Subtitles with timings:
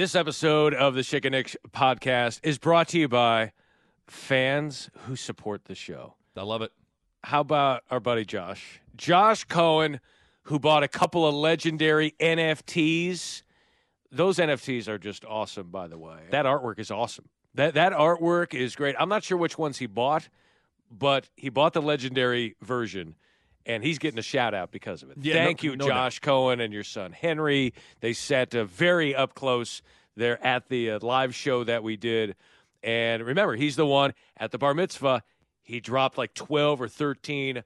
[0.00, 3.52] This episode of the Schick and Nick podcast is brought to you by
[4.06, 6.14] fans who support the show.
[6.34, 6.72] I love it.
[7.22, 8.80] How about our buddy Josh?
[8.96, 10.00] Josh Cohen,
[10.44, 13.42] who bought a couple of legendary NFTs.
[14.10, 16.20] Those NFTs are just awesome, by the way.
[16.30, 17.28] That artwork is awesome.
[17.54, 18.96] That that artwork is great.
[18.98, 20.30] I'm not sure which ones he bought,
[20.90, 23.16] but he bought the legendary version,
[23.66, 25.18] and he's getting a shout out because of it.
[25.20, 27.74] Yeah, Thank no- you, no Josh Cohen and your son Henry.
[28.00, 29.82] They sat uh, very up close
[30.16, 32.36] there at the uh, live show that we did.
[32.82, 35.22] And remember, he's the one at the bar mitzvah.
[35.62, 37.62] He dropped like 12 or 13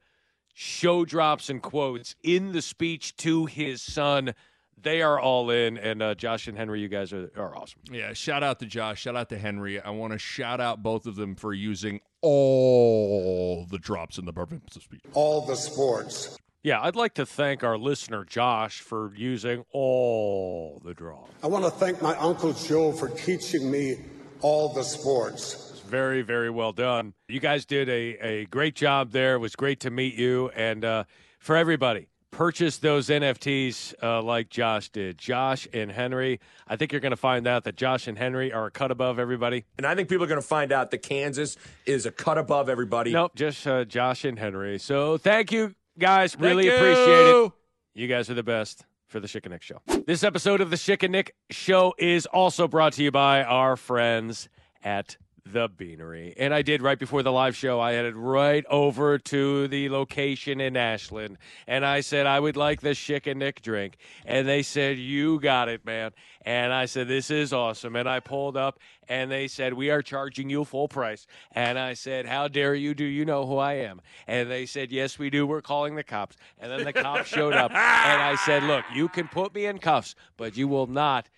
[0.53, 4.35] show drops and quotes in the speech to his son.
[4.81, 5.79] They are all in.
[5.79, 7.81] And uh, Josh and Henry, you guys are, are awesome.
[7.91, 9.01] Yeah, shout out to Josh.
[9.01, 9.81] Shout out to Henry.
[9.81, 14.33] I want to shout out both of them for using all the drops in the
[14.33, 15.01] Bourbon speech.
[15.13, 16.39] all the sports.
[16.63, 21.31] Yeah, I'd like to thank our listener, Josh, for using all the drops.
[21.43, 23.97] I want to thank my Uncle Joe for teaching me
[24.41, 25.73] all the sports.
[25.73, 27.13] It's very, very well done.
[27.29, 29.35] You guys did a, a great job there.
[29.35, 30.49] It was great to meet you.
[30.57, 31.05] And uh,
[31.39, 35.19] for everybody, purchase those NFTs uh, like Josh did.
[35.19, 36.41] Josh and Henry.
[36.67, 39.19] I think you're going to find out that Josh and Henry are a cut above
[39.19, 39.65] everybody.
[39.79, 42.69] And I think people are going to find out that Kansas is a cut above
[42.69, 43.13] everybody.
[43.13, 44.79] Nope, just uh, Josh and Henry.
[44.79, 46.37] So thank you guys.
[46.39, 47.29] Really Thank appreciate it.
[47.29, 47.53] you.
[47.95, 49.81] You guys are the best for the Schick and Nick Show.
[50.07, 53.77] This episode of the Schick and Nick Show is also brought to you by our
[53.77, 54.49] friends
[54.83, 55.17] at
[55.47, 56.35] the Beanery.
[56.39, 57.81] And I did right before the live show.
[57.81, 62.81] I headed right over to the location in Ashland, and I said I would like
[62.81, 66.13] the Schick and Nick drink, and they said you got it, man.
[66.43, 68.79] And I said this is awesome, and I pulled up,
[69.09, 72.95] and they said we are charging you full price, and I said how dare you?
[72.95, 74.01] Do you know who I am?
[74.27, 75.47] And they said yes, we do.
[75.47, 76.37] We're calling the cops.
[76.59, 79.79] And then the cops showed up, and I said, look, you can put me in
[79.79, 81.29] cuffs, but you will not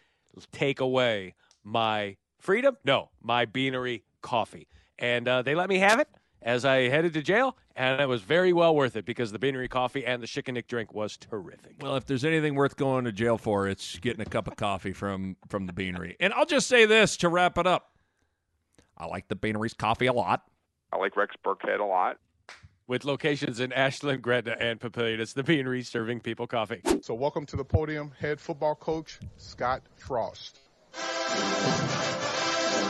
[0.52, 1.34] take away
[1.64, 2.76] my freedom?
[2.84, 4.68] No, my beanery coffee.
[4.98, 6.08] And uh, they let me have it
[6.40, 9.68] as I headed to jail, and it was very well worth it because the beanery
[9.68, 11.74] coffee and the Schick and Nick drink was terrific.
[11.80, 14.92] Well, if there's anything worth going to jail for, it's getting a cup of coffee
[14.92, 16.16] from from the Beanery.
[16.20, 17.90] And I'll just say this to wrap it up.
[18.96, 20.44] I like the Beanery's coffee a lot.
[20.92, 22.18] I like Rex Burkhead a lot.
[22.86, 26.80] With locations in Ashland, Gretna, and Papillion, it's the beanery serving people coffee.
[27.02, 30.60] So, welcome to the podium, head football coach Scott Frost.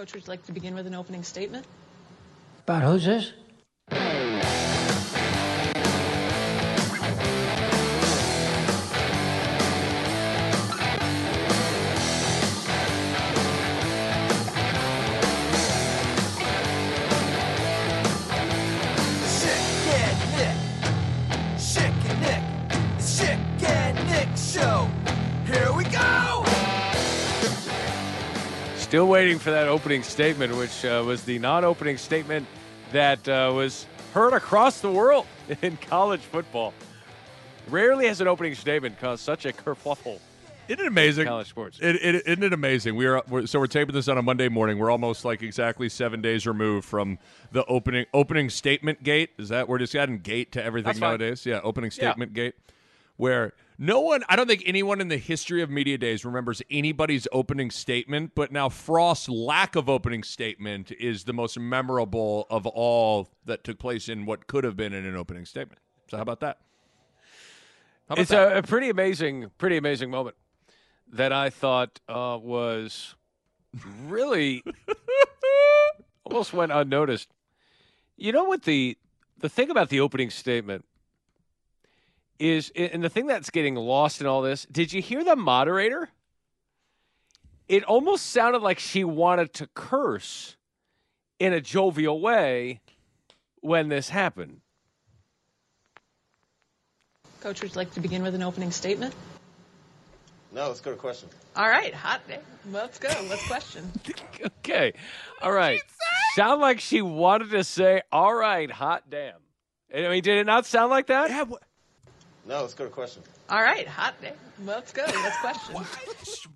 [0.00, 1.66] Coach, would you like to begin with an opening statement?
[2.66, 3.34] About who's this?
[28.90, 32.44] Still waiting for that opening statement, which uh, was the non opening statement
[32.90, 35.26] that uh, was heard across the world
[35.62, 36.74] in college football.
[37.68, 40.18] Rarely has an opening statement caused such a kerfuffle
[40.66, 41.28] Isn't it amazing?
[41.28, 41.78] college sports.
[41.80, 42.96] It, it, isn't it amazing?
[42.96, 44.76] We are we're, so we're taping this on a Monday morning.
[44.76, 47.20] We're almost like exactly seven days removed from
[47.52, 49.30] the opening opening statement gate.
[49.38, 51.10] Is that we're just adding gate to everything That's fine.
[51.10, 51.46] nowadays?
[51.46, 52.10] Yeah, opening Yeah.
[52.10, 52.56] statement gate.
[53.18, 53.52] Where
[53.82, 57.70] no one, I don't think anyone in the history of media days remembers anybody's opening
[57.70, 63.64] statement, but now Frost's lack of opening statement is the most memorable of all that
[63.64, 65.80] took place in what could have been in an opening statement.
[66.10, 66.58] So how about that?
[68.06, 68.52] How about it's that?
[68.52, 70.36] a, a pretty amazing, pretty amazing moment
[71.12, 73.14] that I thought uh, was
[74.04, 74.62] really
[76.24, 77.30] almost went unnoticed.
[78.18, 78.98] You know what the
[79.38, 80.84] the thing about the opening statement
[82.40, 84.66] is, and the thing that's getting lost in all this.
[84.72, 86.08] Did you hear the moderator?
[87.68, 90.56] It almost sounded like she wanted to curse
[91.38, 92.80] in a jovial way
[93.60, 94.62] when this happened.
[97.40, 99.14] Coach, would you like to begin with an opening statement?
[100.52, 101.32] No, let's go to questions.
[101.54, 102.26] All right, hot.
[102.26, 102.40] day.
[102.70, 103.08] Let's go.
[103.28, 103.90] Let's question.
[104.60, 104.92] Okay.
[105.42, 105.80] All right.
[106.34, 109.34] Sound like she wanted to say, "All right, hot damn."
[109.94, 111.28] I mean, did it not sound like that?
[111.28, 111.62] Yeah, wh-
[112.50, 113.22] No, let's go to question.
[113.48, 114.32] All right, hot day.
[114.64, 115.04] Let's go.
[115.06, 115.76] Let's question.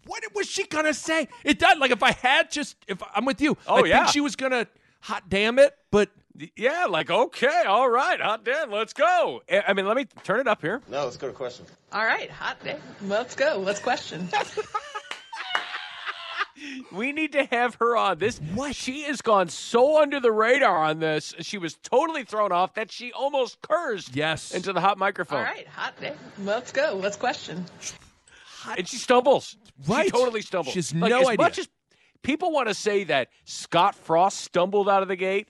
[0.06, 1.28] What was she gonna say?
[1.44, 1.78] It does.
[1.78, 3.98] Like if I had just if I'm with you, Oh, I yeah.
[3.98, 4.66] think she was gonna
[4.98, 6.10] hot damn it, but
[6.56, 9.42] Yeah, like okay, all right, hot damn, let's go.
[9.48, 10.82] I I mean, let me turn it up here.
[10.88, 11.64] No, let's go to question.
[11.92, 12.76] All right, hot day.
[13.02, 13.62] Let's go.
[13.64, 14.28] Let's question.
[16.92, 18.38] We need to have her on this.
[18.54, 18.74] What?
[18.74, 21.34] She has gone so under the radar on this.
[21.40, 25.38] She was totally thrown off that she almost cursed yes, into the hot microphone.
[25.38, 26.14] All right, hot day.
[26.38, 26.98] Let's go.
[27.00, 27.64] Let's question.
[28.76, 29.56] and she stumbles.
[29.86, 30.04] Right.
[30.06, 30.72] She totally stumbles.
[30.72, 31.44] She has Like, no as idea.
[31.44, 31.68] much as
[32.22, 35.48] people want to say that Scott Frost stumbled out of the gate,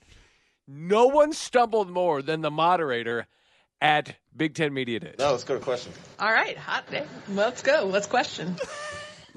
[0.67, 3.27] no one stumbled more than the moderator
[3.81, 5.15] at Big Ten Media Days.
[5.19, 5.91] No, let's go to question.
[6.19, 7.05] All right, hot day.
[7.29, 7.85] Let's go.
[7.85, 8.55] Let's question.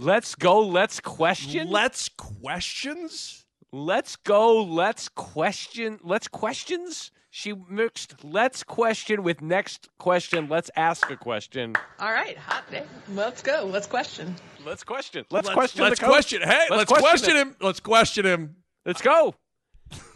[0.01, 0.61] Let's go.
[0.61, 1.71] Let's question.
[1.71, 3.45] let's questions.
[3.73, 4.63] Let's go.
[4.63, 5.99] Let's question.
[6.05, 7.11] Let's questions.
[7.31, 10.49] She mixed let's question with next question.
[10.49, 11.75] Let's ask a question.
[11.99, 12.85] All right, hot day.
[13.13, 13.69] Let's go.
[13.71, 14.37] Let's question.
[14.65, 15.25] Let's question.
[15.31, 15.83] Let's, Let's, question.
[15.83, 16.13] let's the coach.
[16.13, 16.43] question.
[16.43, 17.57] Hey, let's, question, him.
[17.61, 18.57] Let's question him.
[18.87, 19.35] Let's go.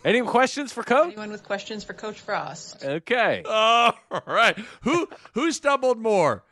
[0.05, 1.07] Any questions for coach?
[1.09, 2.85] Anyone with questions for Coach Frost?
[2.85, 3.43] Okay.
[3.49, 3.95] All
[4.27, 4.57] right.
[4.83, 6.45] Who who stumbled more?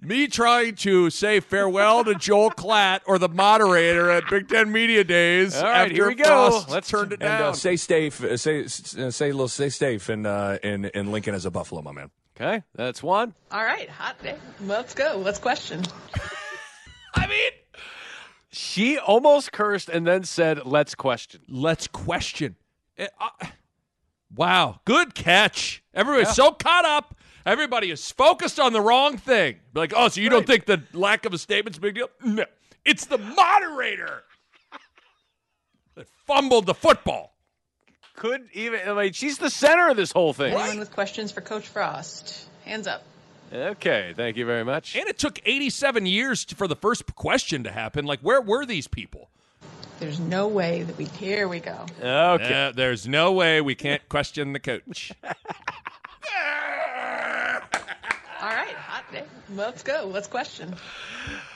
[0.00, 5.02] Me trying to say farewell to Joel Klatt or the moderator at Big Ten Media
[5.02, 6.24] Days All right, after here we go.
[6.24, 7.42] Frost Let's- turned it And down.
[7.42, 8.22] uh, stay safe.
[8.22, 11.50] Uh, say uh, say a little stay safe in uh, in in Lincoln as a
[11.50, 12.10] Buffalo, my man.
[12.36, 12.62] Okay.
[12.76, 13.34] That's one.
[13.50, 14.36] All right, hot day.
[14.60, 15.20] Let's go.
[15.24, 15.82] Let's question.
[17.14, 17.50] I mean,
[18.50, 22.54] She almost cursed and then said, "Let's question." let's question.
[22.96, 23.46] Eh, uh,
[24.36, 25.82] wow, good catch.
[25.92, 27.16] Everybody's so caught up.
[27.48, 29.56] Everybody is focused on the wrong thing.
[29.72, 32.10] Like, oh, so you don't think the lack of a statement's a big deal?
[32.22, 32.44] No,
[32.84, 34.24] it's the moderator
[35.94, 37.32] that fumbled the football.
[38.16, 38.86] Could even.
[38.86, 40.52] I mean, she's the center of this whole thing.
[40.52, 42.48] Anyone with questions for Coach Frost?
[42.66, 43.02] Hands up.
[43.50, 44.12] Okay.
[44.14, 44.94] Thank you very much.
[44.94, 48.04] And it took 87 years to, for the first question to happen.
[48.04, 49.30] Like, where were these people?
[50.00, 51.06] There's no way that we.
[51.06, 51.86] Here we go.
[51.98, 52.66] Okay.
[52.66, 55.12] Uh, there's no way we can't question the coach.
[58.40, 58.97] All right, hot day.
[59.54, 60.08] Let's go.
[60.12, 60.74] Let's question.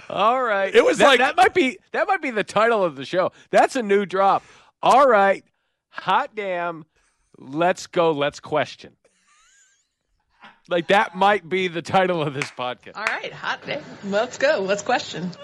[0.09, 0.75] All right.
[0.75, 3.33] It was That- like- that might be that might be the title of the show.
[3.51, 4.43] That's a new drop.
[4.83, 5.45] All right.
[5.91, 6.85] Hot damn.
[7.39, 8.13] Let's go.
[8.13, 8.97] Let's question.
[10.69, 12.97] Like that might be the title of this podcast.
[12.97, 13.81] All right, hot day.
[14.05, 14.61] Let's go.
[14.61, 15.31] Let's question.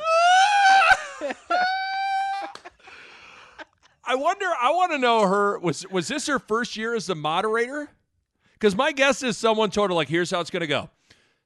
[4.05, 4.47] I wonder.
[4.47, 5.59] I want to know her.
[5.59, 7.89] Was was this her first year as the moderator?
[8.55, 10.89] Because my guess is someone told her like, "Here's how it's going to go.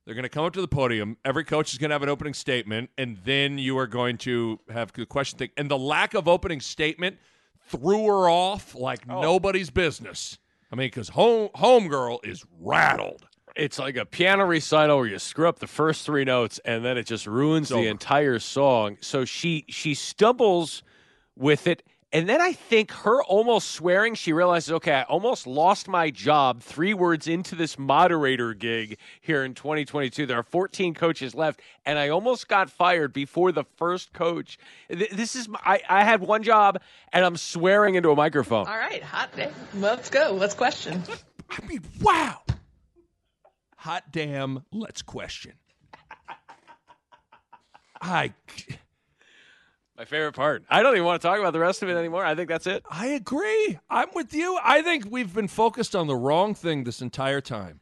[0.04, 1.16] They're going to come up to the podium.
[1.25, 4.58] Every coach is going to have an opening statement, and then you are going to
[4.70, 7.19] have the question thing." And the lack of opening statement
[7.69, 9.20] threw her off like oh.
[9.20, 10.38] nobody's business.
[10.72, 13.26] I mean, because home homegirl is rattled.
[13.54, 16.96] It's like a piano recital where you screw up the first three notes and then
[16.96, 18.96] it just ruins the entire song.
[19.00, 20.82] So she she stumbles
[21.37, 21.82] with it.
[22.14, 26.62] And then I think her almost swearing, she realizes, okay, I almost lost my job
[26.62, 30.26] three words into this moderator gig here in 2022.
[30.26, 34.59] There are 14 coaches left, and I almost got fired before the first coach.
[34.91, 36.82] This is, my, I, I had one job,
[37.14, 38.67] and I'm swearing into a microphone.
[38.67, 39.50] All right, hot day.
[39.75, 40.37] Let's go.
[40.38, 41.03] Let's question.
[41.49, 42.43] I mean, wow.
[43.76, 45.55] Hot damn, let's question.
[48.03, 48.35] I
[49.96, 50.64] My favorite part.
[50.70, 52.25] I don't even want to talk about the rest of it anymore.
[52.25, 52.82] I think that's it.
[52.90, 53.78] I agree.
[53.90, 54.58] I'm with you.
[54.62, 57.80] I think we've been focused on the wrong thing this entire time.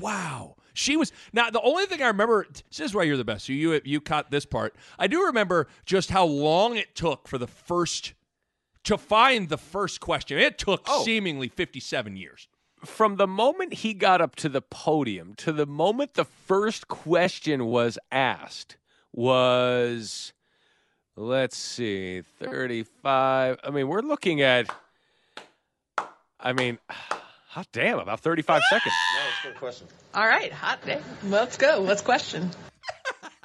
[0.00, 0.56] Wow.
[0.72, 2.46] She was now the only thing I remember.
[2.70, 3.46] This is why you're the best.
[3.46, 4.74] So you you caught this part.
[4.98, 8.14] I do remember just how long it took for the first
[8.84, 10.38] to find the first question.
[10.38, 11.04] It took oh.
[11.04, 12.48] seemingly 57 years.
[12.84, 17.64] from the moment he got up to the podium to the moment the first question
[17.64, 18.76] was asked
[19.10, 20.33] was
[21.16, 24.68] let's see 35 i mean we're looking at
[26.40, 26.78] i mean
[27.54, 29.86] hot damn about 35 seconds No, let's go question.
[30.12, 31.00] All right, hot day.
[31.24, 31.78] Let's go.
[31.80, 32.50] Let's question.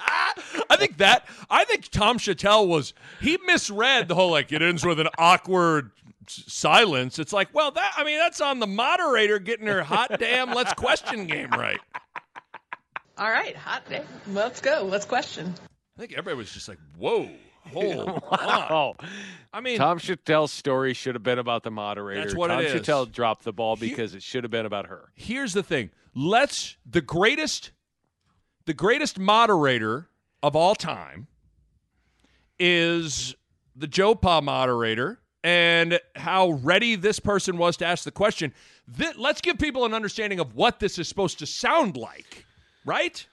[0.70, 4.84] I think that I think Tom Shatel was he misread the whole like it ends
[4.84, 5.92] with an awkward
[6.26, 7.18] silence.
[7.20, 10.74] It's like, well, that I mean that's on the moderator getting her hot damn let's
[10.74, 11.80] question game right.
[13.16, 14.02] All right, hot day.
[14.28, 14.82] Let's go.
[14.88, 15.54] Let's question.
[15.96, 17.28] I think everybody was just like, whoa,
[17.72, 18.20] hold on.
[18.32, 18.94] oh
[19.52, 22.66] I mean, tom Shatel's story should have been about the moderator That's what tom it
[22.66, 22.82] is.
[22.82, 25.90] Shatel dropped the ball because it should have been about her here's the thing.
[26.14, 27.72] Let's the greatest
[28.66, 30.08] the greatest moderator
[30.42, 31.26] of all time
[32.58, 33.34] is
[33.74, 38.52] the Joe Pa moderator and how ready this person was to ask the question.
[38.98, 42.44] Th- let's give people an understanding of what this is supposed to sound like,
[42.84, 43.26] right?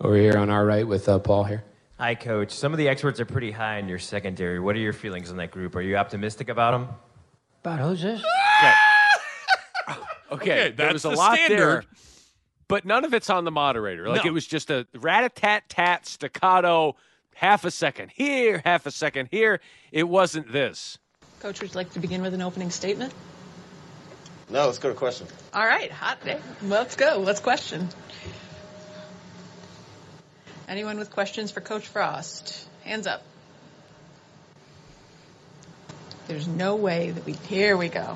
[0.00, 1.64] Over here on our right with uh, Paul here.
[2.02, 2.50] Hi, Coach.
[2.50, 4.58] Some of the experts are pretty high in your secondary.
[4.58, 5.76] What are your feelings on that group?
[5.76, 6.88] Are you optimistic about them?
[7.60, 8.20] About who's this?
[8.58, 8.72] Okay.
[9.88, 11.58] Okay, Okay, there was a the lot standard.
[11.60, 11.84] there,
[12.66, 14.08] but none of it's on the moderator.
[14.08, 14.30] Like No.
[14.30, 16.96] it was just a rat-a-tat-tat staccato,
[17.36, 19.60] half a second here, half a second here.
[19.92, 20.98] It wasn't this.
[21.38, 23.14] Coach, would you like to begin with an opening statement?
[24.50, 25.28] No, let's go to question.
[25.54, 26.40] All right, hot day.
[26.62, 27.18] Let's go.
[27.24, 27.88] Let's question.
[30.72, 32.66] Anyone with questions for Coach Frost?
[32.82, 33.22] Hands up.
[36.28, 37.34] There's no way that we.
[37.34, 38.14] Here we go.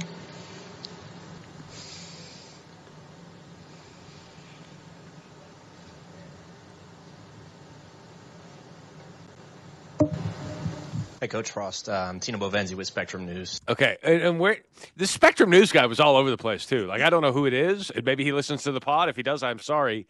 [11.21, 11.91] Hey, Coach Frost.
[11.91, 13.61] Um, Tino Bovenzi with Spectrum News.
[13.69, 14.61] Okay, and, and where
[14.97, 16.87] the Spectrum News guy was all over the place too.
[16.87, 19.11] Like I don't know who it is, maybe he listens to the pod.
[19.11, 20.07] If he does, I'm sorry.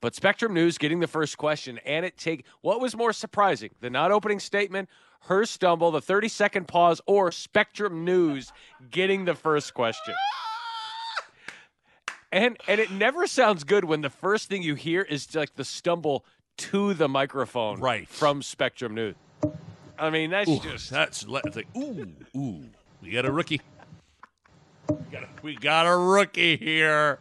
[0.00, 3.90] But Spectrum News getting the first question, and it take what was more surprising: the
[3.90, 4.88] not opening statement,
[5.22, 8.52] her stumble, the 30 second pause, or Spectrum News
[8.90, 10.14] getting the first question.
[12.32, 15.64] And and it never sounds good when the first thing you hear is like the
[15.64, 16.24] stumble
[16.58, 18.08] to the microphone, Right.
[18.08, 19.16] from Spectrum News.
[19.98, 22.64] I mean, that's Ooh, just that's like ooh ooh.
[23.02, 23.60] We got a rookie.
[24.88, 27.18] We got a, we got a rookie here.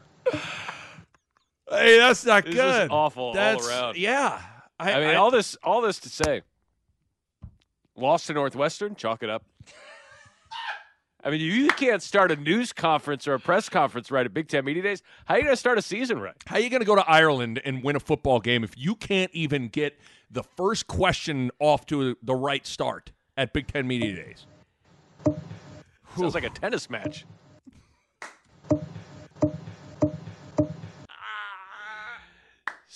[1.69, 2.91] Hey, that's not This is good.
[2.91, 3.97] awful all That's, around.
[3.97, 4.41] Yeah.
[4.79, 6.41] I, mean, all this, all this to say,
[7.95, 9.43] lost to Northwestern, chalk it up.
[11.21, 14.47] I mean, you can't start a news conference or a press conference right at Big
[14.47, 15.03] Ten Media Days.
[15.25, 16.33] How are you going to start a season right?
[16.47, 18.95] How are you going to go to Ireland and win a football game if you
[18.95, 19.99] can't even get
[20.31, 24.45] the first question off to the right start at Big Ten Media Days?
[26.17, 27.25] Sounds like a tennis match.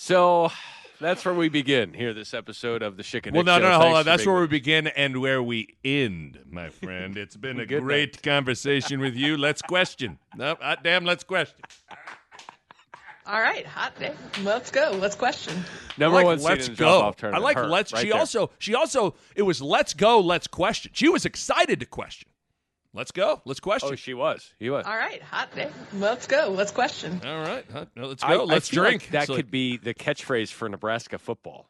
[0.03, 0.51] So
[0.99, 2.13] that's where we begin here.
[2.13, 3.33] This episode of the Chicken.
[3.33, 4.05] Well, Nick no, no, no, hold on.
[4.05, 7.15] That's where we begin and where we end, my friend.
[7.15, 9.37] It's been a Good great conversation with you.
[9.37, 10.19] Let's question.
[10.35, 11.61] No, hot damn, let's question.
[13.25, 14.11] All right, hot day.
[14.43, 14.91] Let's go.
[14.99, 15.63] Let's question.
[15.97, 17.13] Number like one let's go.
[17.23, 17.93] I like Her, let's.
[17.93, 18.19] right she there.
[18.19, 20.19] also she also it was let's go.
[20.19, 20.91] Let's question.
[20.93, 22.27] She was excited to question.
[22.95, 23.41] Let's go.
[23.45, 23.89] Let's question.
[23.91, 24.53] Oh, she was.
[24.59, 24.85] He was.
[24.85, 25.69] All right, hot day.
[25.93, 26.49] Let's go.
[26.55, 27.19] Let's question.
[27.25, 27.65] All right.
[27.71, 28.27] Huh, no, let's go.
[28.29, 29.11] I- I let's feel like drink.
[29.11, 31.67] that It's like- could be the catchphrase for Nebraska football.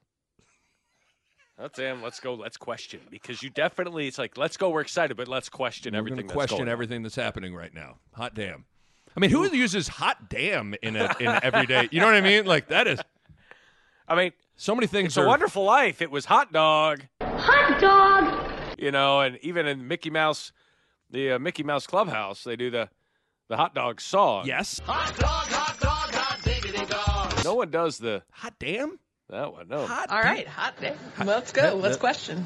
[1.57, 2.01] That's him.
[2.01, 2.33] Let's go.
[2.33, 4.07] Let's question because you definitely.
[4.07, 4.69] It's like let's go.
[4.71, 6.17] We're excited, but let's question We're everything.
[6.25, 6.71] that's question going on.
[6.71, 7.99] everything that's happening right now.
[8.13, 8.65] Hot damn.
[9.15, 11.87] I mean, who uses hot damn in a in everyday?
[11.91, 12.45] You know what I mean?
[12.45, 12.99] Like that is.
[14.07, 16.01] I mean, so many things It's are a Wonderful Life.
[16.01, 17.03] It was hot dog.
[17.21, 18.75] Hot dog.
[18.79, 20.51] You know, and even in Mickey Mouse,
[21.13, 22.89] the uh, Mickey Mouse Clubhouse, they do the
[23.47, 24.45] the hot dog song.
[24.45, 24.79] Yes.
[24.85, 27.43] Hot dog, hot dog, hot diggity dog.
[27.45, 28.99] No one does the hot damn.
[29.29, 29.69] That one.
[29.69, 29.85] No.
[29.87, 30.95] Hot All right, hot day.
[31.23, 31.75] Let's go.
[31.75, 32.45] Let's question.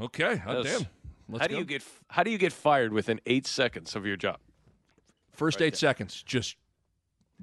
[0.00, 0.36] Okay.
[0.36, 0.88] Hot That's- damn.
[1.28, 1.58] Let's how do go.
[1.60, 4.38] you get how do you get fired within eight seconds of your job?
[5.32, 6.56] First Right eight seconds just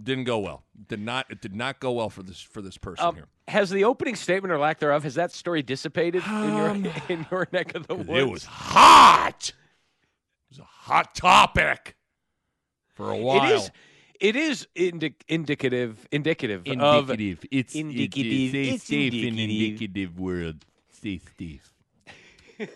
[0.01, 0.63] didn't go well.
[0.88, 1.25] Did not.
[1.31, 3.25] It did not go well for this for this person Um, here.
[3.48, 6.69] has the opening statement or lack thereof has that story dissipated in your
[7.09, 8.09] in your neck of the woods?
[8.09, 9.53] It was hot.
[10.49, 11.95] It was a hot topic
[12.95, 13.45] for a while.
[13.51, 13.71] It is.
[14.19, 16.05] It is indi- indicative.
[16.11, 16.61] Indicative.
[16.61, 17.45] Of, Indicative.
[17.51, 18.53] It's indicative.
[18.55, 19.71] It's, It's safe in indicative.
[19.71, 20.65] indicative word.
[20.91, 21.71] Stay Steve.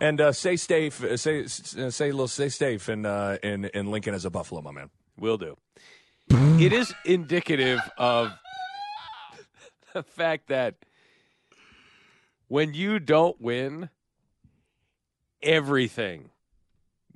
[0.00, 1.02] And uh, stay safe.
[1.02, 2.28] uh, Say uh, say a little.
[2.28, 4.90] Stay safe in uh, in in Lincoln as a Buffalo, my man.
[5.18, 5.56] Will do.
[6.60, 8.30] it is indicative of
[9.94, 10.74] the fact that
[12.48, 13.88] when you don't win,
[15.42, 16.30] everything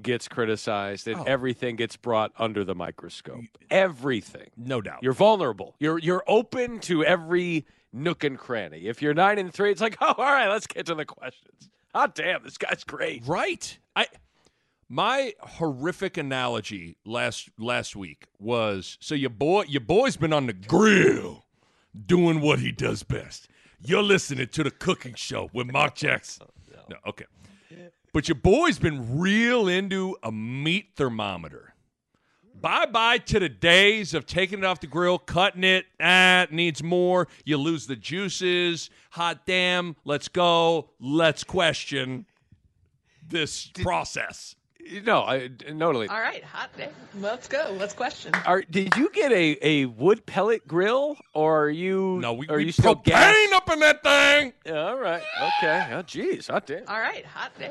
[0.02, 1.24] gets criticized and Oh.
[1.24, 3.44] everything gets brought under the microscope.
[3.70, 4.48] Everything.
[4.56, 5.00] No doubt.
[5.02, 5.74] You're vulnerable.
[5.78, 8.86] You're you're open to every nook and cranny.
[8.86, 11.68] If you're nine and three, it's like, oh, all right, let's get to the questions.
[11.94, 13.26] Hot damn, this guy's great.
[13.26, 13.78] Right.
[13.96, 14.06] I
[14.88, 20.52] my horrific analogy last last week was so your boy your boy's been on the
[20.52, 21.44] grill
[22.06, 23.48] doing what he does best.
[23.82, 26.46] You're listening to the cooking show with Mark Jackson.
[26.48, 27.24] Oh, no, okay.
[28.12, 31.74] But your boy's been real into a meat thermometer.
[32.60, 35.86] Bye bye to the days of taking it off the grill, cutting it.
[35.98, 37.26] Ah, it needs more.
[37.44, 38.90] You lose the juices.
[39.12, 39.96] Hot damn.
[40.04, 40.90] Let's go.
[41.00, 42.26] Let's question
[43.26, 44.56] this process.
[45.04, 46.08] No, I totally.
[46.08, 46.88] All right, hot day.
[47.18, 47.74] Let's go.
[47.78, 48.32] Let's question.
[48.44, 52.56] Are did you get a, a wood pellet grill or are you No, we, are
[52.56, 53.52] we you still propane gas?
[53.54, 54.52] up in that thing.
[54.66, 55.22] Yeah, all right.
[55.40, 55.88] Okay.
[55.92, 56.86] Oh jeez, hot damn.
[56.88, 57.70] All right, hot day.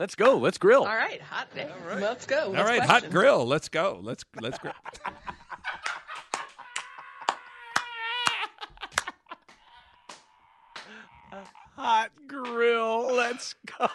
[0.00, 0.38] Let's go.
[0.38, 0.84] Let's grill.
[0.84, 1.68] All right, hot day.
[1.96, 2.44] Let's go.
[2.44, 3.44] All What's right, hot grill.
[3.44, 4.00] Let's go.
[4.02, 4.72] Let's let's grill.
[11.76, 13.14] Hot grill.
[13.14, 13.88] Let's go.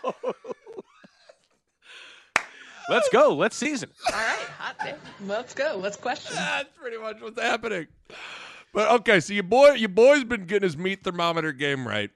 [2.87, 3.33] Let's go.
[3.33, 3.89] Let's season.
[4.05, 4.93] All right, hot day.
[5.25, 5.79] Let's go.
[5.79, 6.35] What's question?
[6.35, 7.87] That's pretty much what's happening.
[8.75, 12.11] But okay, so your boy, your boy's been getting his meat thermometer game right.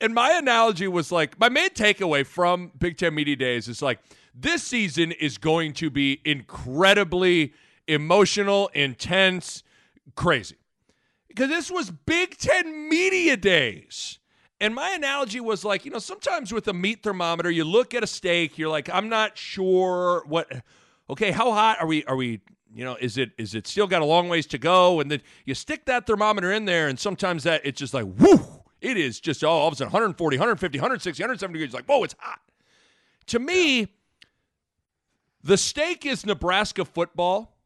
[0.00, 3.98] And my analogy was like, my main takeaway from Big Ten Media Days is like,
[4.34, 7.54] this season is going to be incredibly
[7.88, 9.62] emotional, intense,
[10.14, 10.56] crazy.
[11.28, 14.18] Because this was Big Ten Media Days.
[14.60, 18.02] And my analogy was like, you know, sometimes with a meat thermometer, you look at
[18.02, 20.50] a steak, you're like, I'm not sure what
[21.08, 22.40] okay, how hot are we are we
[22.74, 25.00] you know, is it is it still got a long ways to go?
[25.00, 28.55] And then you stick that thermometer in there, and sometimes that it's just like, whoo,
[28.80, 31.74] it is just oh, all of a sudden 140, 150, 160, 170 degrees.
[31.74, 32.40] Like, whoa, it's hot.
[33.26, 33.88] To me,
[35.42, 37.56] the steak is Nebraska football,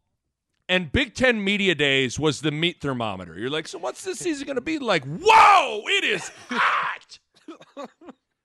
[0.69, 3.39] and Big Ten Media Days was the meat thermometer.
[3.39, 5.05] You're like, so what's this season going to be like?
[5.05, 7.19] Whoa, it is hot.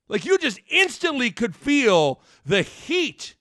[0.07, 3.34] like you just instantly could feel the heat.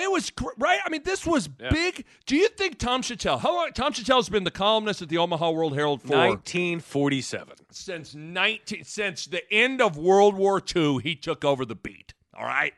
[0.00, 0.78] It was right.
[0.84, 2.04] I mean, this was big.
[2.26, 3.40] Do you think Tom Shatel?
[3.40, 3.72] How long?
[3.72, 7.56] Tom Shatel's been the columnist at the Omaha World Herald for 1947.
[7.70, 10.98] since 19 since the end of World War II.
[11.02, 12.14] He took over the beat.
[12.36, 12.74] All right.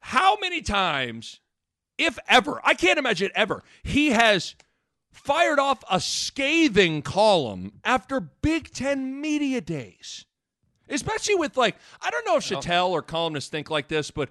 [0.00, 1.38] How many times,
[1.96, 4.56] if ever, I can't imagine ever, he has
[5.12, 10.24] fired off a scathing column after Big Ten Media Days.
[10.88, 14.28] Especially with, like, I don't know if Shatel or columnists think like this, but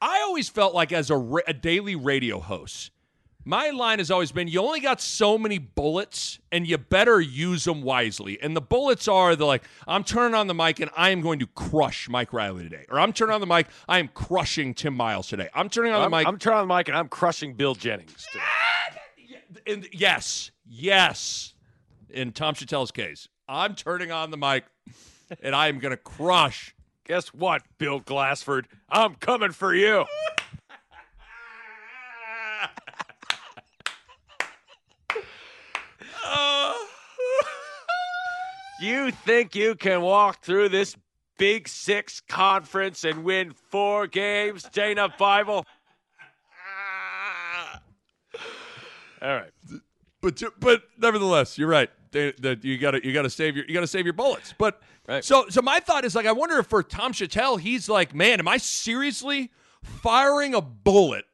[0.00, 2.90] I always felt like as a, ra- a daily radio host,
[3.44, 7.64] my line has always been you only got so many bullets and you better use
[7.64, 8.42] them wisely.
[8.42, 11.38] And the bullets are the like, I'm turning on the mic and I am going
[11.38, 12.86] to crush Mike Riley today.
[12.90, 15.48] Or I'm turning on the mic, I am crushing Tim Miles today.
[15.54, 16.26] I'm turning on I'm, the mic.
[16.26, 18.26] I'm turning on the mic and I'm crushing Bill Jennings.
[18.32, 19.62] today.
[19.66, 21.54] and yes, yes.
[22.10, 24.64] In Tom Shatel's case, I'm turning on the mic
[25.40, 26.74] and I am going to crush.
[27.06, 28.66] Guess what, Bill Glassford?
[28.90, 30.06] I'm coming for you.
[38.80, 40.96] you think you can walk through this
[41.38, 45.64] Big Six conference and win four games, Dana Bible?
[49.22, 49.52] All right.
[50.20, 51.90] but but nevertheless, you're right.
[52.16, 54.12] They- That you got to you got to save your you got to save your
[54.14, 54.54] bullets.
[54.56, 55.24] But Right.
[55.24, 58.38] so so my thought is like I wonder if for Tom Shatel he's like, man,
[58.40, 59.50] am I seriously
[59.82, 61.24] firing a bullet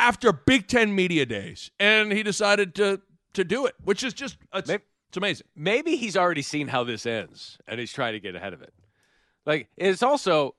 [0.00, 1.70] after Big Ten media days?
[1.78, 3.00] And he decided to
[3.34, 5.46] to do it, which is just it's, Maybe- it's amazing.
[5.56, 8.72] maybe he's already seen how this ends and he's trying to get ahead of it.
[9.46, 10.54] Like it's also,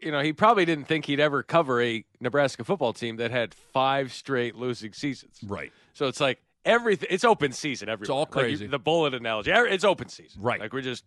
[0.00, 3.54] you know, he probably didn't think he'd ever cover a Nebraska football team that had
[3.54, 5.38] five straight losing seasons.
[5.46, 5.72] Right.
[5.92, 7.08] So it's like everything.
[7.10, 7.88] It's open season.
[7.88, 8.14] Everywhere.
[8.14, 8.66] all Like, crazy.
[8.66, 9.50] the bullet analogy.
[9.50, 10.40] Er, it's open season.
[10.42, 10.60] Right.
[10.60, 11.04] Like we're just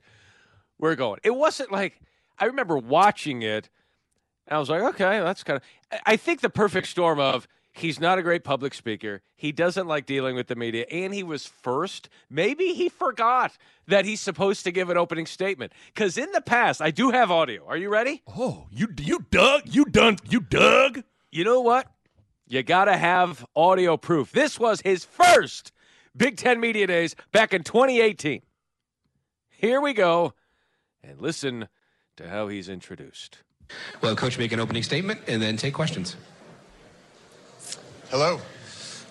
[0.79, 1.19] we're going.
[1.23, 1.99] It wasn't like
[2.39, 3.69] I remember watching it.
[4.47, 5.63] And I was like, okay, that's kind of.
[5.91, 9.21] I- I think the perfect storm of he's not a great public speaker.
[9.35, 12.09] He doesn't like dealing with the media, and he was first.
[12.29, 15.71] Maybe he forgot that he's supposed to give an opening statement.
[15.93, 17.65] Because in the past, I do have audio.
[17.67, 18.21] Are you ready?
[18.27, 21.03] Oh, you you dug you done you dug.
[21.31, 21.87] You know what?
[22.53, 24.31] You got to have audio proof.
[24.31, 25.71] This was his first
[26.15, 28.43] Big Ten Media Days back in 2018.
[29.49, 30.35] Here we go,
[31.03, 31.67] and listen
[32.15, 33.39] to how he's introduced.
[34.01, 36.15] Well, coach, make an opening statement and then take questions.
[38.11, 38.39] Hello.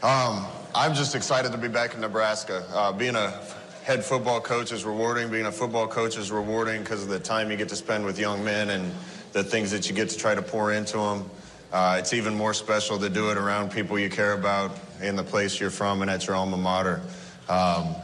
[0.05, 2.64] Um, I'm just excited to be back in Nebraska.
[2.72, 3.40] Uh, being a
[3.83, 5.33] head football coach is rewarding.
[5.33, 8.20] Being a football coach is rewarding because of the time you get to spend with
[8.20, 8.92] young men and
[9.33, 11.28] the things that you get to try to pour into them.
[11.73, 15.25] Uh, it's even more special to do it around people you care about in the
[15.25, 17.01] place you're from and at your alma mater.
[17.49, 17.95] Um,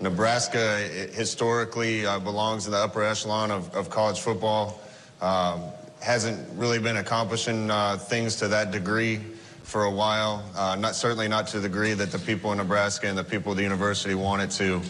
[0.00, 0.78] Nebraska
[1.12, 4.80] historically uh, belongs in the upper echelon of, of college football.
[5.20, 5.64] Um,
[6.00, 9.20] hasn't really been accomplishing uh, things to that degree
[9.64, 10.42] for a while.
[10.56, 13.52] Uh, not certainly not to the degree that the people in Nebraska and the people
[13.52, 14.80] of the university want it to.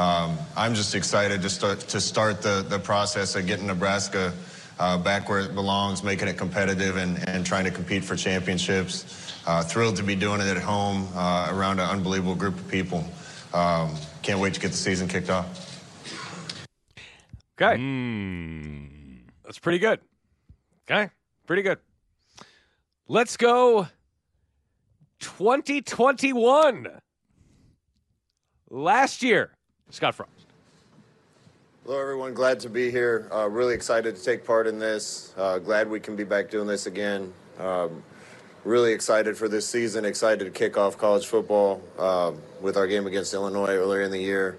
[0.00, 4.32] Um, I'm just excited to start to start the, the process of getting Nebraska
[4.80, 9.36] uh, back where it belongs, making it competitive, and, and trying to compete for championships.
[9.46, 13.04] Uh, thrilled to be doing it at home uh, around an unbelievable group of people.
[13.52, 15.86] Um, can't wait to get the season kicked off.
[17.60, 17.76] Okay.
[17.76, 18.86] Hmm.
[19.44, 20.00] That's pretty good.
[20.90, 21.10] Okay.
[21.46, 21.78] Pretty good.
[23.06, 23.86] Let's go
[25.20, 26.88] 2021.
[28.70, 29.50] Last year,
[29.90, 30.49] Scott Frost.
[31.86, 32.34] Hello, everyone.
[32.34, 33.26] Glad to be here.
[33.32, 35.32] Uh, really excited to take part in this.
[35.34, 37.32] Uh, glad we can be back doing this again.
[37.58, 38.02] Um,
[38.64, 40.04] really excited for this season.
[40.04, 44.20] Excited to kick off college football uh, with our game against Illinois earlier in the
[44.20, 44.58] year.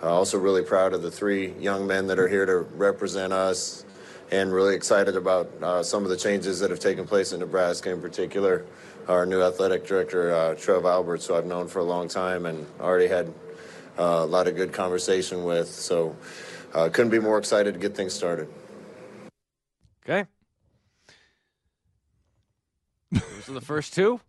[0.00, 3.84] Uh, also, really proud of the three young men that are here to represent us,
[4.30, 7.90] and really excited about uh, some of the changes that have taken place in Nebraska,
[7.90, 8.64] in particular.
[9.08, 12.64] Our new athletic director, uh, Trev Alberts, who I've known for a long time and
[12.78, 13.34] already had
[13.98, 15.68] a lot of good conversation with.
[15.68, 16.14] So,
[16.74, 18.48] uh, couldn't be more excited to get things started.
[20.04, 20.28] Okay.
[23.10, 24.20] Those are the first two.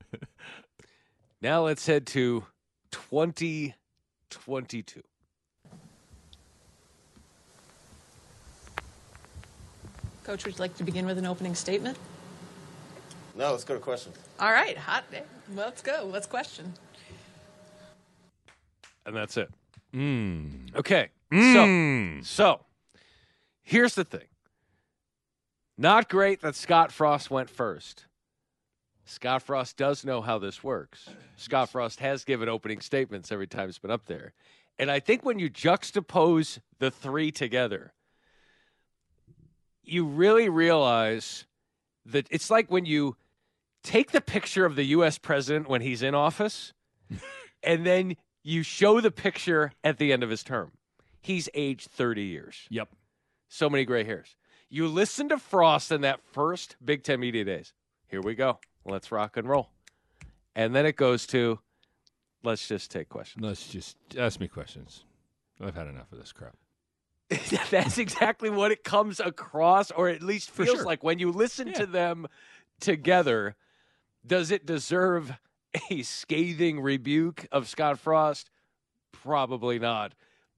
[1.41, 2.45] Now let's head to
[2.91, 5.01] 2022.
[10.23, 11.97] Coach, would you like to begin with an opening statement?
[13.35, 14.17] No, let's go to questions.
[14.39, 15.23] All right, hot day.
[15.55, 16.07] Let's go.
[16.11, 16.73] Let's question.
[19.05, 19.49] And that's it.
[19.95, 20.75] Mm.
[20.75, 21.09] Okay.
[21.31, 22.25] Mm.
[22.25, 22.65] So, so
[23.61, 24.27] here's the thing.
[25.77, 28.05] Not great that Scott Frost went first.
[29.05, 31.09] Scott Frost does know how this works.
[31.35, 34.33] Scott Frost has given opening statements every time he's been up there.
[34.77, 37.93] And I think when you juxtapose the three together,
[39.83, 41.45] you really realize
[42.05, 43.15] that it's like when you
[43.83, 46.73] take the picture of the US president when he's in office
[47.63, 50.71] and then you show the picture at the end of his term.
[51.21, 52.67] He's aged 30 years.
[52.69, 52.89] Yep.
[53.47, 54.35] So many gray hairs.
[54.69, 57.73] You listen to Frost in that first Big Ten Media Days.
[58.07, 58.59] Here we go.
[58.85, 59.69] Let's rock and roll.
[60.55, 61.59] And then it goes to
[62.43, 63.45] let's just take questions.
[63.45, 65.03] Let's just ask me questions.
[65.61, 66.55] I've had enough of this crap.
[67.69, 70.85] That's exactly what it comes across, or at least feels sure.
[70.85, 72.27] like when you listen to them
[72.79, 73.55] together.
[74.25, 75.33] Does it deserve
[75.89, 78.49] a scathing rebuke of Scott Frost?
[79.11, 80.13] Probably not.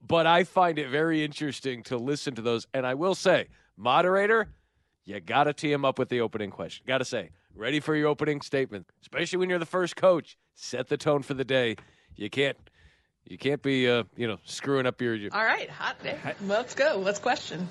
[0.06, 2.66] But I find it very interesting to listen to those.
[2.74, 4.48] And I will say, moderator,
[5.04, 6.84] you got to tee him up with the opening question.
[6.86, 10.36] Got to say, ready for your opening statement, especially when you're the first coach.
[10.54, 11.76] Set the tone for the day.
[12.16, 12.56] You can't.
[13.24, 15.14] You can't be, uh, you know, screwing up your.
[15.14, 16.18] your All right, hot day.
[16.42, 17.00] Let's go.
[17.02, 17.68] Let's question.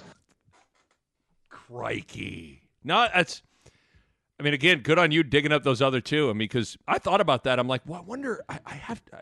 [1.50, 2.63] Crikey.
[2.84, 3.43] No, that's.
[4.39, 6.30] I mean, again, good on you digging up those other two.
[6.30, 7.60] I mean, because I thought about that.
[7.60, 8.43] I'm like, well, I wonder.
[8.50, 9.02] I, I have.
[9.13, 9.22] I,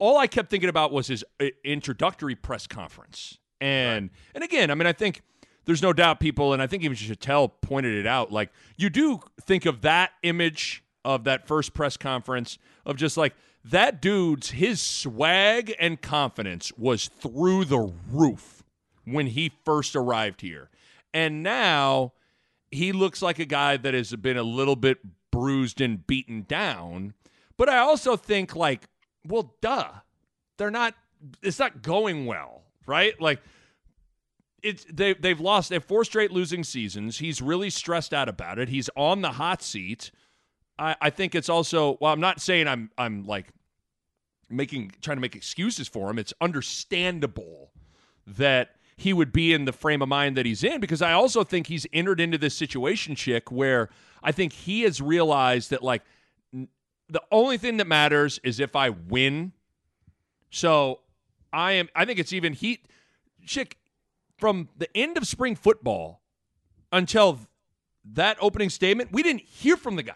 [0.00, 4.74] all I kept thinking about was his uh, introductory press conference, and and again, I
[4.74, 5.22] mean, I think
[5.66, 8.32] there's no doubt people, and I think even Shatel pointed it out.
[8.32, 13.34] Like, you do think of that image of that first press conference of just like
[13.64, 18.62] that dude's his swag and confidence was through the roof
[19.04, 20.70] when he first arrived here.
[21.12, 22.12] And now
[22.70, 24.98] he looks like a guy that has been a little bit
[25.30, 27.14] bruised and beaten down.
[27.56, 28.88] But I also think like,
[29.26, 29.90] well, duh.
[30.58, 30.94] They're not
[31.42, 33.18] it's not going well, right?
[33.20, 33.40] Like
[34.62, 37.18] it's they they've lost they have four straight losing seasons.
[37.18, 38.68] He's really stressed out about it.
[38.68, 40.10] He's on the hot seat.
[40.78, 43.48] I, I think it's also well, I'm not saying I'm I'm like
[44.48, 46.18] making trying to make excuses for him.
[46.18, 47.72] It's understandable
[48.26, 51.42] that he would be in the frame of mind that he's in because I also
[51.42, 53.88] think he's entered into this situation Schick where
[54.22, 56.02] I think he has realized that like
[57.10, 59.52] the only thing that matters is if I win.
[60.50, 61.00] So
[61.52, 62.86] I am I think it's even heat.
[63.46, 63.72] Schick
[64.38, 66.22] from the end of spring football
[66.92, 67.40] until
[68.12, 70.14] that opening statement, we didn't hear from the guy.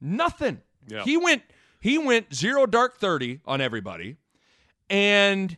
[0.00, 0.60] Nothing.
[0.86, 1.02] Yeah.
[1.04, 1.42] He went
[1.80, 4.16] he went zero dark 30 on everybody.
[4.88, 5.56] And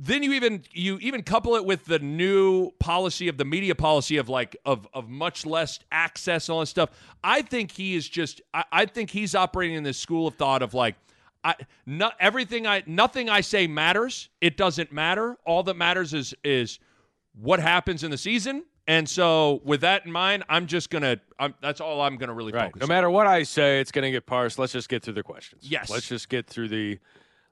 [0.00, 4.16] then you even you even couple it with the new policy of the media policy
[4.16, 6.90] of like of of much less access and all that stuff.
[7.24, 10.62] I think he is just I, I think he's operating in this school of thought
[10.62, 10.94] of like
[11.42, 14.28] I not everything I nothing I say matters.
[14.40, 15.36] It doesn't matter.
[15.44, 16.78] All that matters is is
[17.34, 18.64] what happens in the season.
[18.86, 21.18] And so, with that in mind, I'm just gonna.
[21.38, 22.68] I'm, that's all I'm gonna really Right.
[22.68, 22.80] focus.
[22.80, 22.88] No on.
[22.88, 24.58] matter what I say, it's going to get parsed.
[24.58, 25.70] Let's just get through the questions.
[25.70, 25.90] Yes.
[25.90, 26.98] Let's just get through the.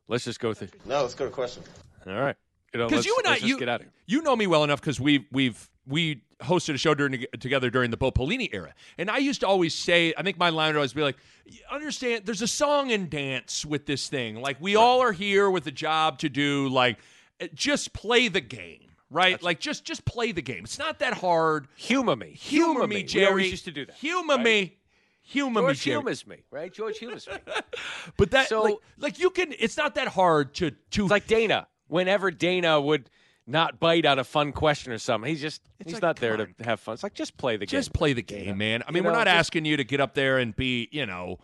[0.09, 0.69] Let's just go through.
[0.87, 1.67] No, let's go to questions.
[2.07, 2.37] All right.
[2.73, 3.93] You know, because you and I, you, get out of here.
[4.07, 7.91] you know me well enough because we we've we hosted a show during together during
[7.91, 10.77] the Bo Pelini era, and I used to always say, I think my line would
[10.77, 11.17] always be like,
[11.47, 12.27] "You understand?
[12.27, 14.37] There's a song and dance with this thing.
[14.43, 16.69] Like we all are here with a job to do.
[16.69, 16.99] Like
[17.41, 20.65] eh, just play the game." Right, like just just play the game.
[20.65, 21.69] It's not that hard.
[21.77, 23.03] Humor me, humor, Humor me, me.
[23.03, 23.47] We Jerry.
[23.49, 24.45] used to do that, Humor right?
[24.45, 24.77] me,
[25.23, 25.95] humor me, George Jerry.
[26.01, 26.75] humors me, right?
[26.75, 27.35] George humors me.
[28.17, 29.55] But that So- like, like you can.
[29.61, 31.03] It's not that hard to to.
[31.05, 31.69] It's like Dana.
[31.89, 33.09] Whenever Dana would
[33.47, 36.55] not bite on a fun question or something, he's just he's like, not there come
[36.59, 36.95] to have fun.
[36.95, 37.79] It's like just play the game.
[37.79, 38.83] just play the game, man.
[38.87, 41.07] I mean, You we're not just- asking you to get up there and be, you
[41.07, 41.39] know,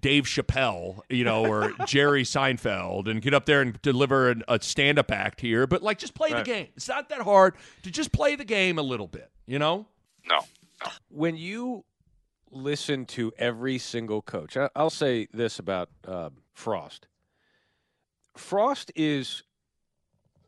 [0.00, 4.58] Dave Chappelle, you know, or Jerry Seinfeld, and get up there and deliver an, a
[4.60, 5.66] stand-up act here.
[5.66, 6.44] But like, just play Right.
[6.44, 6.68] the game.
[6.76, 9.30] It's not that hard to just play the game a little bit.
[9.46, 9.86] You know?
[10.28, 10.40] No.
[11.08, 11.84] when you
[12.50, 17.06] listen to every single coach, I- I'll say this about uh, Frost.
[18.38, 19.42] Frost is,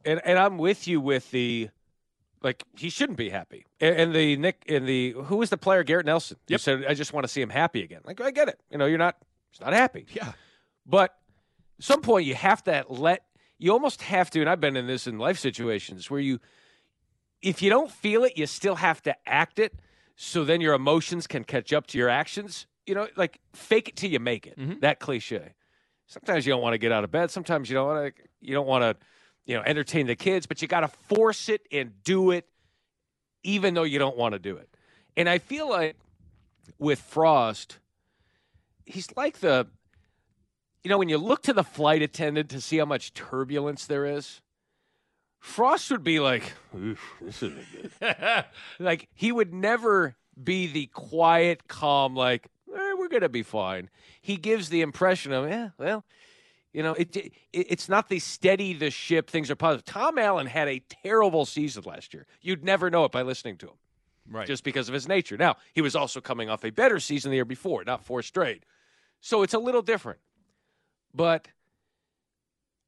[0.04, 1.70] and and I'm with you with the,
[2.42, 3.66] like he shouldn't be happy.
[3.80, 6.36] And, and the Nick and the who is the player Garrett Nelson?
[6.48, 6.60] You Yep.
[6.60, 8.00] said I just want to see him happy again.
[8.04, 8.60] Like I get it.
[8.70, 9.16] You know, you're not,
[9.50, 10.06] he's not happy.
[10.12, 10.32] Yeah.
[10.86, 11.14] But
[11.78, 13.24] at some point, you have to let,
[13.58, 16.40] you almost have to, and I've been in this in life situations where you,
[17.42, 19.74] if you don't feel it, you still have to act it
[20.16, 22.66] so then your emotions can catch up to your actions.
[22.86, 24.58] You know, like fake it till you make it.
[24.58, 24.80] Mm-hmm.
[24.80, 25.52] That cliche.
[26.08, 27.30] Sometimes you don't want to get out of bed.
[27.30, 29.06] Sometimes you don't want to, you don't want to,
[29.44, 32.46] you know, entertain the kids, but you got to force it and do it
[33.44, 34.68] even though you don't want to do it.
[35.16, 35.96] And I feel like
[36.78, 37.78] with Frost,
[38.86, 39.66] he's like the,
[40.82, 44.06] you know, when you look to the flight attendant to see how much turbulence there
[44.06, 44.40] is,
[45.40, 46.52] Frost would be like,
[47.20, 47.66] this isn't
[48.00, 48.44] good.
[48.78, 52.48] like, he would never be the quiet, calm, like,
[53.08, 53.88] we're going to be fine.
[54.20, 56.04] He gives the impression of, yeah, well,
[56.72, 59.86] you know, it, it it's not the steady the ship, things are positive.
[59.86, 62.26] Tom Allen had a terrible season last year.
[62.42, 63.74] You'd never know it by listening to him
[64.30, 64.46] Right.
[64.46, 65.38] just because of his nature.
[65.38, 68.64] Now, he was also coming off a better season the year before, not four straight.
[69.22, 70.18] So it's a little different.
[71.14, 71.48] But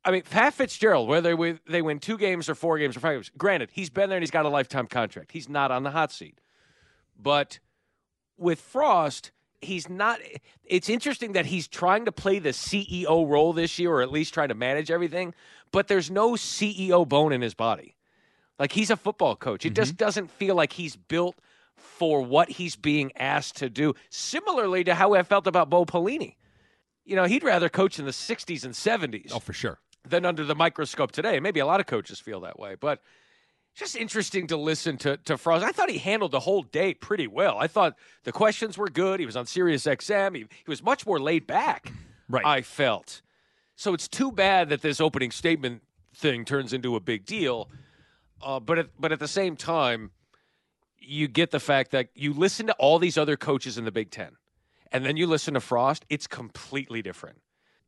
[0.04, 1.34] I mean, Pat Fitzgerald, whether
[1.66, 4.22] they win two games or four games or five games, granted, he's been there and
[4.22, 5.32] he's got a lifetime contract.
[5.32, 6.38] He's not on the hot seat.
[7.18, 7.58] But
[8.36, 10.20] with Frost, he's not.
[10.64, 14.34] It's interesting that he's trying to play the CEO role this year, or at least
[14.34, 15.34] trying to manage everything,
[15.72, 17.96] but there's no CEO bone in his body.
[18.58, 19.64] Like he's a football coach.
[19.64, 20.04] It just mm-hmm.
[20.04, 21.36] doesn't feel like he's built
[21.76, 23.94] for what he's being asked to do.
[24.10, 26.36] Similarly to how I felt about Bo Pelini.
[27.04, 29.78] You know, he'd rather coach in the 60s and 70s Oh, for sure.
[30.06, 31.40] than under the microscope today.
[31.40, 33.02] Maybe a lot of coaches feel that way, but
[33.74, 35.64] just interesting to listen to to Frost.
[35.64, 37.56] I thought he handled the whole day pretty well.
[37.58, 39.20] I thought the questions were good.
[39.20, 40.34] He was on Sirius XM.
[40.36, 41.92] He, he was much more laid back.
[42.28, 42.44] Right.
[42.44, 43.22] I felt.
[43.76, 45.82] So it's too bad that this opening statement
[46.14, 47.70] thing turns into a big deal.
[48.42, 50.10] Uh, but at, but at the same time,
[50.98, 54.10] you get the fact that you listen to all these other coaches in the Big
[54.10, 54.36] Ten,
[54.92, 56.04] and then you listen to Frost.
[56.08, 57.38] It's completely different.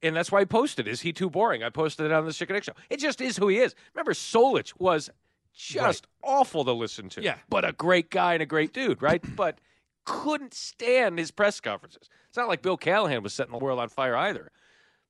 [0.03, 0.88] And that's why I posted.
[0.88, 1.62] Is he too boring?
[1.62, 2.73] I posted it on the Schick and Nick Show.
[2.90, 3.75] It just is who he is.
[3.95, 5.11] Remember, Solich was
[5.54, 7.22] just awful to listen to.
[7.22, 7.36] Yeah.
[7.48, 9.22] But a great guy and a great dude, right?
[9.36, 9.58] but
[10.04, 12.08] couldn't stand his press conferences.
[12.28, 14.50] It's not like Bill Callahan was setting the world on fire either.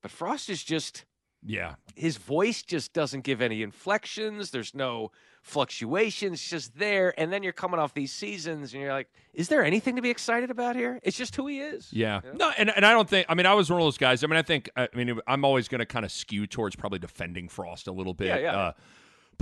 [0.03, 1.05] But Frost is just
[1.45, 1.77] Yeah.
[1.95, 4.51] his voice just doesn't give any inflections.
[4.51, 5.11] There's no
[5.43, 6.43] fluctuations.
[6.43, 7.15] Just there.
[7.19, 10.11] And then you're coming off these seasons and you're like, is there anything to be
[10.11, 10.99] excited about here?
[11.03, 11.89] It's just who he is.
[11.93, 12.21] Yeah.
[12.35, 14.25] No, and, and I don't think, I mean, I was one of those guys.
[14.25, 16.99] I mean, I think, I mean, I'm always going to kind of skew towards probably
[16.99, 18.29] defending Frost a little bit.
[18.29, 18.57] Yeah, yeah.
[18.57, 18.73] Uh,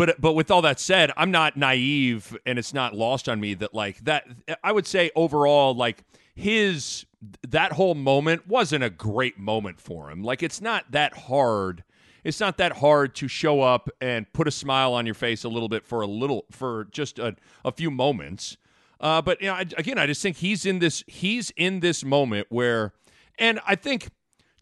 [0.00, 3.52] but but with all that said, I'm not naive, and it's not lost on me
[3.52, 4.24] that like that.
[4.64, 6.02] I would say overall, like
[6.34, 7.04] his
[7.46, 10.22] that whole moment wasn't a great moment for him.
[10.22, 11.84] Like it's not that hard.
[12.24, 15.50] It's not that hard to show up and put a smile on your face a
[15.50, 18.56] little bit for a little for just a, a few moments.
[19.00, 22.06] Uh, but you know, I, again, I just think he's in this he's in this
[22.06, 22.94] moment where,
[23.38, 24.08] and I think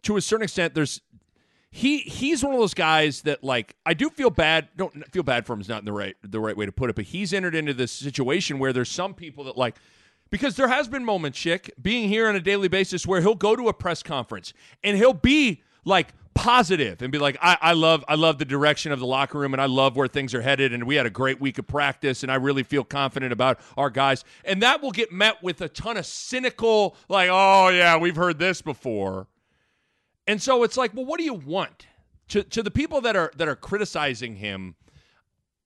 [0.01, 0.99] to a certain extent, there's
[1.71, 4.69] he he's one of those guys that like I do feel bad.
[4.75, 6.95] Don't feel bad for him is not the right the right way to put it,
[6.95, 9.75] but he's entered into this situation where there's some people that like
[10.31, 13.55] because there has been moments, Schick, being here on a daily basis where he'll go
[13.55, 14.53] to a press conference
[14.83, 18.91] and he'll be like positive and be like, I, I love I love the direction
[18.91, 21.11] of the locker room and I love where things are headed and we had a
[21.11, 24.23] great week of practice and I really feel confident about our guys.
[24.43, 28.39] And that will get met with a ton of cynical, like, oh yeah, we've heard
[28.39, 29.27] this before.
[30.29, 31.87] And so it's like, well, what do you want?
[32.29, 34.75] To to the people that are that are criticizing him,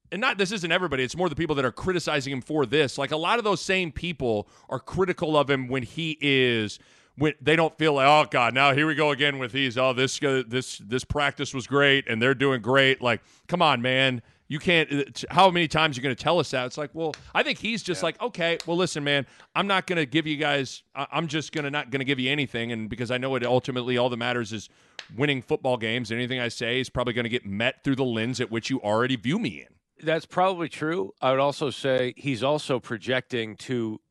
[0.09, 2.97] and not this isn't everybody, it's more the people that are criticizing him for this.
[2.97, 6.79] Like a lot of those same people are critical of him when he is
[7.17, 9.77] when they don't feel like, oh God, now here we go again with these.
[9.77, 13.01] Oh, this uh, this this practice was great and they're doing great.
[13.01, 14.21] Like, come on, man.
[14.47, 14.91] You can't.
[14.91, 16.65] Uh, how many times are you going to tell us that?
[16.65, 19.25] It's like, well, I think he's just like, okay, well, listen, man,
[19.55, 20.83] I'm not going to give you guys.
[20.95, 23.45] I'm just going to not going to give you anything, and because I know it
[23.45, 24.69] ultimately all that matters is
[25.15, 26.11] winning football games.
[26.11, 28.81] Anything I say is probably going to get met through the lens at which you
[28.81, 30.05] already view me in.
[30.05, 31.13] That's probably true.
[31.21, 34.01] I would also say he's also projecting to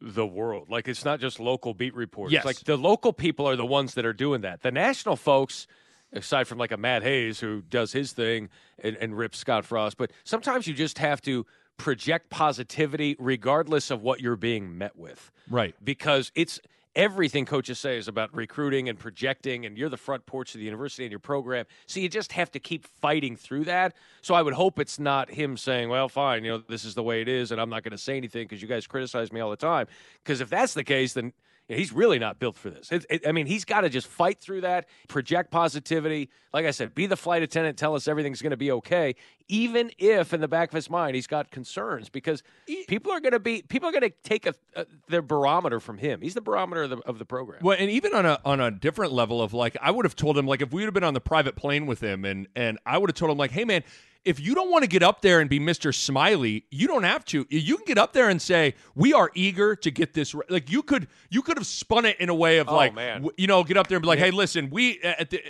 [0.00, 0.68] the world.
[0.68, 2.32] Like it's not just local beat reporters.
[2.32, 2.44] Yes.
[2.44, 4.62] Like the local people are the ones that are doing that.
[4.62, 5.66] The national folks,
[6.12, 8.48] aside from like a Matt Hayes who does his thing
[8.82, 11.46] and, and rips Scott Frost, but sometimes you just have to
[11.76, 15.30] project positivity regardless of what you're being met with.
[15.50, 15.74] Right.
[15.82, 16.60] Because it's
[16.94, 20.64] everything coaches say is about recruiting and projecting, and you're the front porch of the
[20.64, 21.64] university and your program.
[21.86, 23.94] So you just have to keep fighting through that.
[24.20, 27.02] So I would hope it's not him saying, well, fine, you know, this is the
[27.02, 29.40] way it is, and I'm not going to say anything because you guys criticize me
[29.40, 29.86] all the time.
[30.22, 31.32] Because if that's the case, then
[31.72, 32.92] yeah, he's really not built for this.
[32.92, 36.28] It, it, I mean, he's got to just fight through that, project positivity.
[36.52, 39.14] Like I said, be the flight attendant, tell us everything's going to be okay,
[39.48, 42.42] even if in the back of his mind he's got concerns because
[42.88, 45.96] people are going to be people are going to take a, a, their barometer from
[45.96, 46.20] him.
[46.20, 47.60] He's the barometer of the, of the program.
[47.62, 50.36] Well, and even on a on a different level of like, I would have told
[50.36, 52.78] him like if we would have been on the private plane with him, and and
[52.84, 53.82] I would have told him like, hey man,
[54.24, 55.94] if you don't want to get up there and be Mr.
[55.94, 57.46] Smiley, you don't have to.
[57.50, 60.44] You can get up there and say, "We are eager to get this." Re-.
[60.48, 63.22] Like you could, you could have spun it in a way of Oh, like, man.
[63.22, 65.42] w- you know, get up there and be like, "Hey, listen, we at the,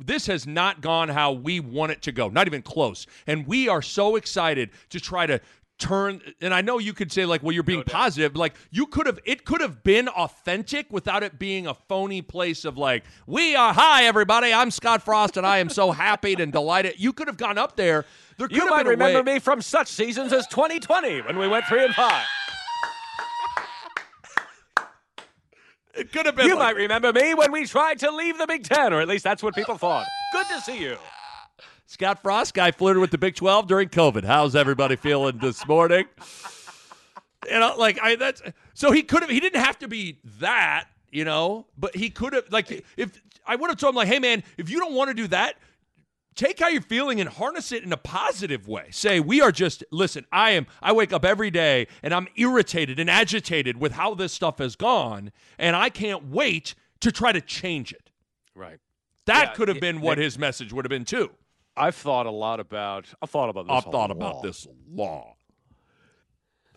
[0.00, 3.68] this has not gone how we want it to go, not even close, and we
[3.68, 5.40] are so excited to try to."
[5.78, 8.86] Turn and I know you could say like well you're being positive but, like you
[8.86, 13.02] could have it could have been authentic without it being a phony place of like
[13.26, 17.12] we are hi everybody I'm Scott Frost and I am so happy and delighted you
[17.12, 18.04] could have gone up there
[18.38, 21.48] there could You have might remember way- me from such seasons as 2020 when we
[21.48, 22.24] went three and five.
[25.96, 26.46] It could have been.
[26.46, 29.06] You like- might remember me when we tried to leave the Big Ten, or at
[29.06, 30.06] least that's what people thought.
[30.32, 30.96] Good to see you.
[31.94, 34.24] Scott Frost guy flirted with the Big 12 during COVID.
[34.24, 36.06] How's everybody feeling this morning?
[37.48, 40.86] You know, like I that's so he could have he didn't have to be that,
[41.12, 44.18] you know, but he could have like if I would have told him like, "Hey
[44.18, 45.54] man, if you don't want to do that,
[46.34, 48.88] take how you're feeling and harness it in a positive way.
[48.90, 52.98] Say, we are just listen, I am I wake up every day and I'm irritated
[52.98, 55.30] and agitated with how this stuff has gone,
[55.60, 58.10] and I can't wait to try to change it.
[58.52, 58.78] Right.
[59.26, 61.30] That Yeah, could have it- been what Nick- his message would have been too.
[61.76, 63.06] I've thought a lot about.
[63.20, 63.76] I've thought about this.
[63.76, 64.10] I've thought lot.
[64.10, 65.36] about this a lot.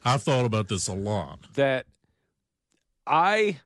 [0.04, 1.54] I've thought about this a lot.
[1.54, 1.86] that
[3.06, 3.60] I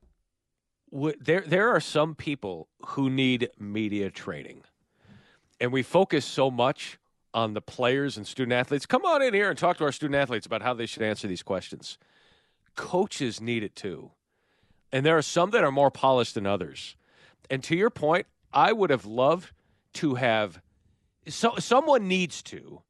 [0.90, 4.62] would there there are some people who need media training.
[5.60, 6.98] And we focus so much
[7.32, 8.84] on the players and student athletes.
[8.84, 11.28] Come on in here and talk to our student athletes about how they should answer
[11.28, 11.98] these questions.
[12.74, 14.10] Coaches need it too.
[14.90, 16.96] And there are some that are more polished than others.
[17.48, 19.52] And to your point, I would have loved
[19.94, 20.60] to have
[21.28, 22.82] so someone needs to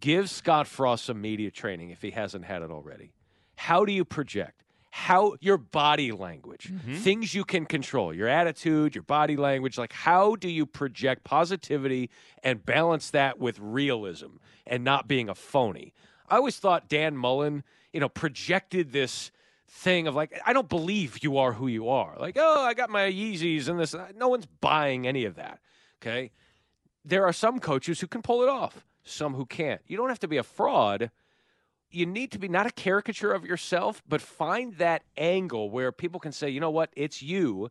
[0.00, 3.12] give Scott Frost some media training if he hasn't had it already.
[3.56, 4.64] How do you project?
[4.90, 6.96] How your body language, mm-hmm.
[6.96, 12.10] things you can control, your attitude, your body language, like how do you project positivity
[12.42, 15.94] and balance that with realism and not being a phony?
[16.28, 19.30] I always thought Dan Mullen, you know, projected this
[19.66, 22.14] thing of like, I don't believe you are who you are.
[22.18, 23.94] Like, oh, I got my Yeezys and this.
[24.14, 25.60] No one's buying any of that.
[26.02, 26.32] Okay
[27.04, 29.80] there are some coaches who can pull it off, some who can't.
[29.86, 31.10] You don't have to be a fraud.
[31.90, 36.20] You need to be not a caricature of yourself, but find that angle where people
[36.20, 37.70] can say, you know what, it's you.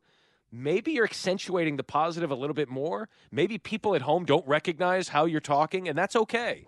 [0.51, 3.07] Maybe you're accentuating the positive a little bit more.
[3.31, 6.67] Maybe people at home don't recognize how you're talking, and that's okay.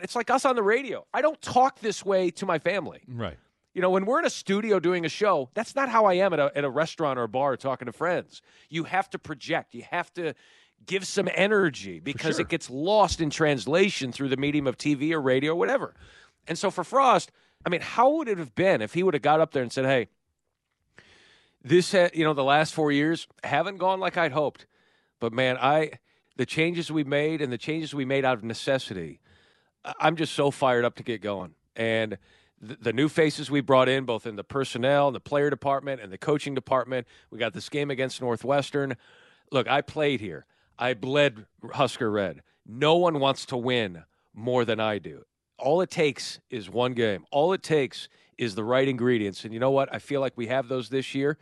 [0.00, 1.06] It's like us on the radio.
[1.12, 3.02] I don't talk this way to my family.
[3.06, 3.36] Right.
[3.74, 6.32] You know, when we're in a studio doing a show, that's not how I am
[6.32, 8.42] at a, at a restaurant or a bar talking to friends.
[8.70, 9.74] You have to project.
[9.74, 10.34] You have to
[10.86, 12.42] give some energy because sure.
[12.42, 15.94] it gets lost in translation through the medium of TV or radio or whatever.
[16.46, 17.30] And so for Frost,
[17.64, 19.72] I mean, how would it have been if he would have got up there and
[19.72, 20.08] said, "Hey,
[21.62, 24.66] this, ha- you know, the last four years haven't gone like I'd hoped,
[25.20, 25.92] but man, I
[26.36, 29.20] the changes we made and the changes we made out of necessity,
[29.98, 31.54] I'm just so fired up to get going.
[31.74, 32.16] And
[32.60, 36.00] the, the new faces we brought in, both in the personnel, and the player department,
[36.00, 37.06] and the coaching department.
[37.30, 38.96] We got this game against Northwestern.
[39.50, 40.46] Look, I played here.
[40.78, 42.42] I bled Husker Red.
[42.66, 45.24] No one wants to win more than I do.
[45.58, 47.24] All it takes is one game.
[47.30, 49.44] All it takes is the right ingredients.
[49.44, 49.92] And you know what?
[49.92, 51.38] I feel like we have those this year,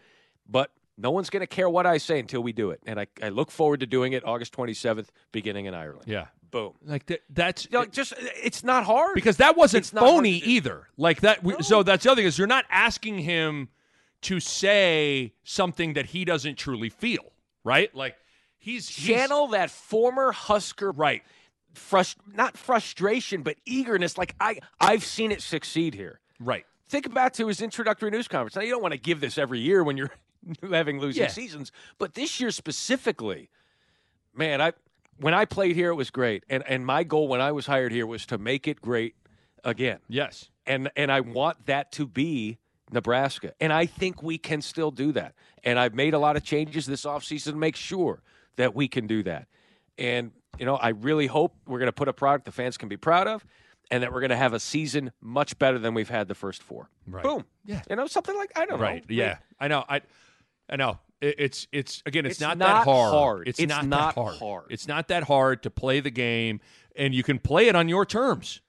[0.48, 2.80] but no one's going to care what I say until we do it.
[2.86, 6.04] And I, I look forward to doing it August 27th, beginning in Ireland.
[6.06, 6.26] Yeah.
[6.50, 6.72] Boom.
[6.84, 10.88] Like that, that's just it's not hard because that wasn't It's phony either.
[10.96, 11.42] Like that.
[11.42, 13.68] We, So that's the other thing is you're not asking him
[14.22, 17.32] to say something that he doesn't truly feel,
[17.64, 17.94] right?
[17.94, 18.16] Like
[18.66, 21.22] he's, he's channel that former Husker right.
[21.74, 26.20] frust- not frustration but eagerness like I I've seen it succeed here.
[26.40, 26.66] Right.
[26.88, 28.56] Think back to his introductory news conference.
[28.56, 30.10] Now you don't want to give this every year when you're
[30.70, 31.28] having losing Yeah.
[31.28, 33.50] seasons, but this year specifically,
[34.34, 34.72] man, I
[35.18, 36.44] when I played here it was great.
[36.50, 39.14] And and my goal when I was hired here was to make it great
[39.64, 39.98] again.
[40.08, 40.50] Yes.
[40.66, 42.58] And and I want that to be
[42.92, 43.52] Nebraska.
[43.60, 45.34] And I think we can still do that.
[45.64, 48.22] And I've made a lot of changes this offseason to make sure
[48.56, 49.48] that we can do that.
[49.98, 52.88] And you know, I really hope we're going to put a product the fans can
[52.88, 53.44] be proud of.
[53.90, 56.62] and that we're going to have a season much better than we've had the first
[56.62, 56.88] four.
[57.06, 57.22] Right.
[57.22, 57.44] Boom.
[57.64, 57.82] Yeah.
[57.88, 59.08] You know, something like I don't right.
[59.08, 59.14] know.
[59.14, 59.38] Yeah.
[59.60, 59.84] I know.
[59.88, 60.00] I
[60.68, 60.98] I know.
[61.20, 62.26] It- It's it's again.
[62.26, 63.12] It's, It's not, not that hard.
[63.12, 63.48] hard.
[63.48, 64.36] It's, It's not, not that hard.
[64.38, 64.64] hard.
[64.70, 66.60] It's not that hard to play the game,
[66.96, 68.60] and you can play it on your terms.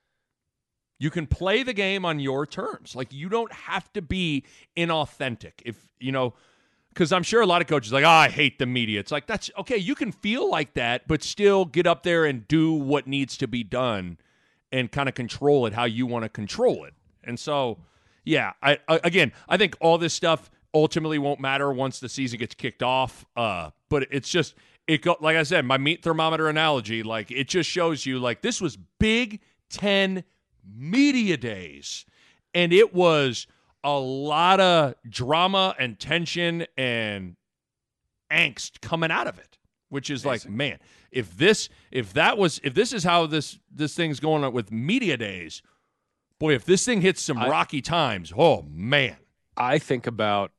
[0.99, 2.95] You can play the game on your terms.
[2.95, 4.43] Like you don't have to be
[4.75, 5.53] inauthentic.
[5.65, 6.33] If you know,
[6.97, 8.99] because I'm sure a lot of coaches like, oh, I hate the media.
[8.99, 9.77] It's like that's okay.
[9.77, 13.47] You can feel like that, but still get up there and do what needs to
[13.47, 14.17] be done,
[14.71, 16.95] and kind of control it how you want to control it.
[17.23, 17.77] And so,
[18.25, 22.39] yeah, I, I again, I think all this stuff ultimately won't matter once the season
[22.39, 23.25] gets kicked off.
[23.35, 24.55] Uh, but it's just
[24.87, 28.41] it go like I said, my meat thermometer analogy, like it just shows you like
[28.41, 30.23] this was Big Ten
[30.65, 32.05] media days,
[32.55, 33.45] and it was
[33.83, 37.35] a lot of drama and tension and
[38.31, 39.57] angst coming out of it,
[39.89, 40.79] which is like, man,
[41.11, 44.71] if this if that was if this is how this this thing's going on with
[44.71, 45.61] media days,
[46.39, 49.17] boy, if this thing hits some I- rocky times, oh man.
[49.59, 50.51] I think about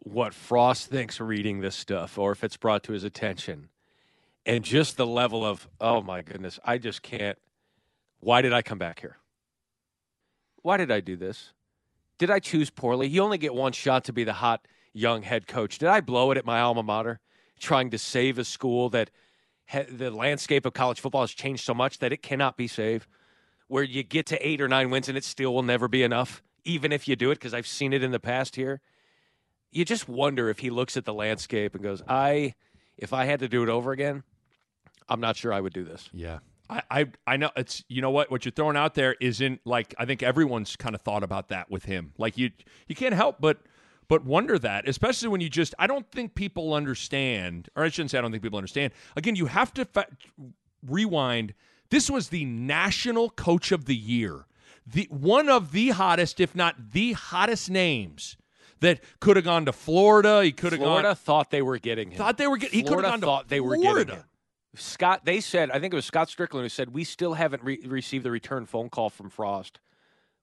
[0.00, 3.70] what Frost thinks reading this stuff or if it's brought to his attention
[4.44, 7.38] and just the level of, oh my goodness, I just can't.
[8.20, 9.16] Why did I come back here?
[10.62, 11.52] Why did I do this?
[12.20, 13.08] Did I choose poorly?
[13.08, 15.78] You only get one shot to be the hot young head coach.
[15.78, 17.18] Did I blow it at my alma mater
[17.58, 19.10] trying to save a school that
[19.70, 23.06] ha- the landscape of college football has changed so much that it cannot be saved?
[23.68, 26.42] Where you get to eight or nine wins and it still will never be enough,
[26.62, 28.82] even if you do it, because I've seen it in the past here.
[29.70, 32.52] You just wonder if he looks at the landscape and goes, I,
[32.98, 34.24] if I had to do it over again,
[35.08, 36.10] I'm not sure I would do this.
[36.12, 36.40] Yeah.
[36.70, 39.94] I, I I know it's you know what what you're throwing out there isn't like
[39.98, 42.12] I think everyone's kind of thought about that with him.
[42.16, 42.50] Like you
[42.86, 43.62] you can't help but
[44.08, 48.10] but wonder that, especially when you just I don't think people understand, or I shouldn't
[48.10, 48.92] say I don't think people understand.
[49.16, 50.06] Again, you have to fa-
[50.86, 51.54] rewind.
[51.90, 54.46] This was the national coach of the year,
[54.86, 58.36] the one of the hottest, if not the hottest names
[58.80, 60.42] that could have gone to Florida.
[60.42, 61.16] He could have Florida gone.
[61.16, 62.18] thought they were getting him.
[62.18, 62.78] Thought they were getting.
[62.78, 64.04] he could have Florida gone to thought they were Florida.
[64.04, 64.24] getting him.
[64.74, 67.80] Scott, they said, I think it was Scott Stricklin who said, we still haven't re-
[67.86, 69.80] received the return phone call from Frost.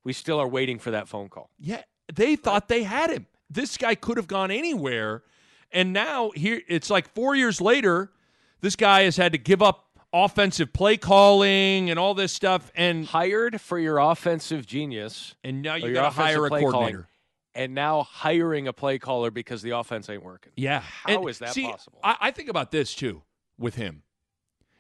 [0.03, 1.49] We still are waiting for that phone call.
[1.59, 3.27] Yeah, they thought they had him.
[3.49, 5.23] This guy could have gone anywhere,
[5.71, 8.11] and now here it's like four years later.
[8.61, 13.05] This guy has had to give up offensive play calling and all this stuff, and
[13.05, 17.07] hired for your offensive genius, and now you got to hire a play calling, coordinator.
[17.55, 20.51] and now hiring a play caller because the offense ain't working.
[20.57, 21.99] Yeah, How And is that see, possible?
[22.03, 23.21] I, I think about this too
[23.57, 24.03] with him,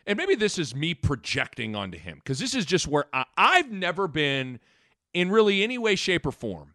[0.07, 3.69] and maybe this is me projecting onto him because this is just where I, I've
[3.69, 4.59] never been
[5.13, 6.73] in really any way, shape, or form.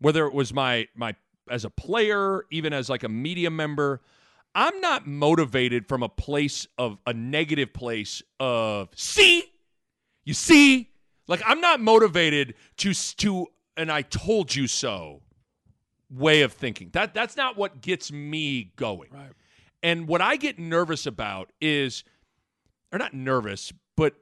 [0.00, 1.14] Whether it was my my
[1.48, 4.00] as a player, even as like a media member,
[4.54, 9.44] I'm not motivated from a place of a negative place of see,
[10.24, 10.90] you see,
[11.28, 15.22] like I'm not motivated to to and I told you so
[16.10, 16.90] way of thinking.
[16.92, 19.10] That that's not what gets me going.
[19.12, 19.30] Right.
[19.84, 22.02] And what I get nervous about is
[22.92, 24.14] or not nervous, but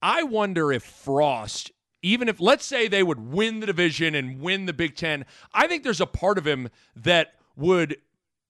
[0.00, 1.70] I wonder if Frost
[2.02, 5.24] even if let's say they would win the division and win the Big 10,
[5.54, 7.96] I think there's a part of him that would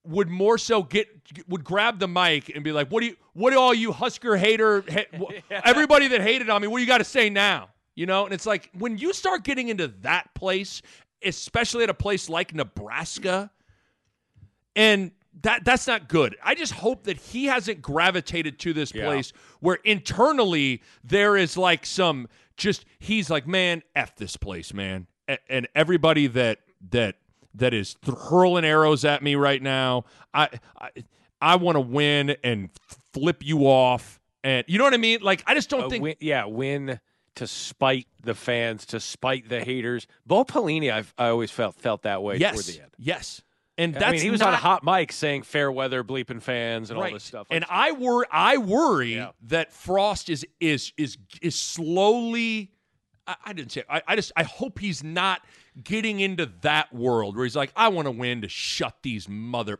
[0.04, 1.08] would more so get
[1.48, 4.36] would grab the mic and be like, "What do you what do all you Husker
[4.36, 8.06] hater ha- everybody that hated on me, what do you got to say now?" You
[8.06, 8.24] know?
[8.24, 10.82] And it's like when you start getting into that place,
[11.22, 13.50] especially at a place like Nebraska,
[14.74, 16.36] and that that's not good.
[16.44, 19.06] I just hope that he hasn't gravitated to this Yeah.
[19.06, 25.06] place where internally there is like some just he's like, man, f this place, man,
[25.28, 26.58] A- and everybody that
[26.90, 27.16] that
[27.54, 27.96] that is
[28.28, 30.04] hurling arrows at me right now.
[30.34, 30.90] I I,
[31.40, 32.70] I want to win and
[33.12, 35.20] flip you off, and you know what I mean.
[35.22, 36.02] Like I just don't A think.
[36.02, 37.00] win, yeah, win
[37.36, 40.06] to spite the fans, to spite the haters.
[40.26, 42.90] Bo Pelini, I've, I always felt felt that way toward yes, the end.
[42.98, 43.42] yes,
[43.82, 46.90] and I mean, he was not, on a hot mic saying fair weather, bleeping fans,
[46.90, 47.46] and all this stuff.
[47.50, 52.70] And I worry, I worry that Frost is is is is slowly.
[53.26, 53.84] I, I didn't say.
[53.88, 54.32] I, I just.
[54.36, 55.42] I hope he's not
[55.82, 59.78] getting into that world where he's like, I want to win to shut these mother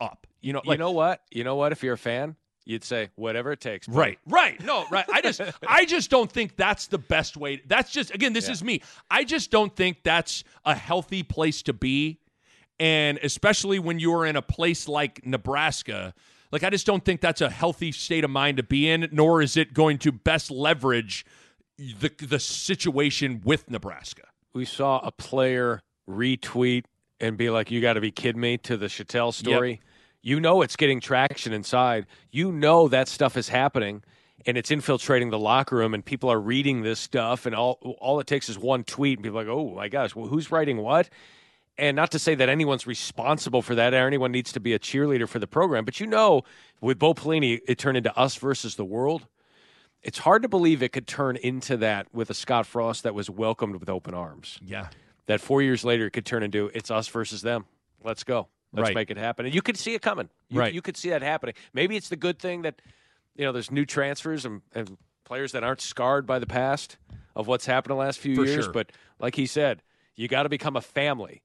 [0.00, 0.26] up.
[0.40, 1.22] You know, you know what?
[1.30, 1.72] You know what?
[1.72, 3.86] If you're a fan, you'd say whatever it takes.
[3.86, 4.64] bro." Right, right.
[4.64, 5.04] No, right.
[5.12, 7.62] I just I just don't think that's the best way.
[7.66, 8.52] That's just again, this Yeah.
[8.52, 8.82] is me.
[9.10, 12.18] I just don't think that's a healthy place to be.
[12.80, 16.14] And especially when you're in a place like Nebraska,
[16.50, 19.42] like I just don't think that's a healthy state of mind to be in, nor
[19.42, 21.26] is it going to best leverage
[21.78, 24.22] the the situation with Nebraska.
[24.54, 26.84] We saw a player retweet
[27.20, 29.80] and be like, "You got to be kidding me!" to the Shatel story.
[30.22, 32.06] You know it's getting traction inside.
[32.30, 34.02] You know that stuff is happening,
[34.46, 38.20] and it's infiltrating the locker room, and people are reading this stuff, and all all
[38.20, 40.78] it takes is one tweet, and people are like, oh my gosh, well, who's writing
[40.78, 41.10] what?
[41.80, 44.78] And not to say that anyone's responsible for that or anyone needs to be a
[44.78, 46.42] cheerleader for the program, but you know,
[46.82, 49.26] with Bo Pelini, it turned into us versus the world.
[50.02, 53.28] It's hard to believe it could turn into that with a Scott Frost that was
[53.30, 54.58] welcomed with open arms.
[54.64, 54.88] Yeah.
[55.26, 57.64] That four years later it could turn into it's us versus them.
[58.04, 58.48] Let's go.
[58.72, 58.94] Let's Right.
[58.94, 59.46] make it happen.
[59.46, 60.28] And you could see it coming.
[60.48, 60.72] You, Right.
[60.74, 61.54] You could see that happening.
[61.72, 62.80] Maybe it's the good thing that,
[63.36, 66.98] you know, there's new transfers and, and players that aren't scarred by the past
[67.34, 68.64] of what's happened the last few For years.
[68.64, 68.72] sure.
[68.72, 69.82] But like he said,
[70.14, 71.42] you got to become a family.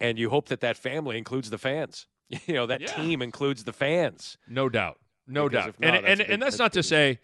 [0.00, 2.06] And you hope that that family includes the fans.
[2.46, 2.86] You know, that Yeah.
[2.88, 4.38] team includes the fans.
[4.48, 4.98] No doubt.
[5.26, 5.80] No Because doubt.
[5.80, 7.18] not, and that's and, big- and that's that's not to say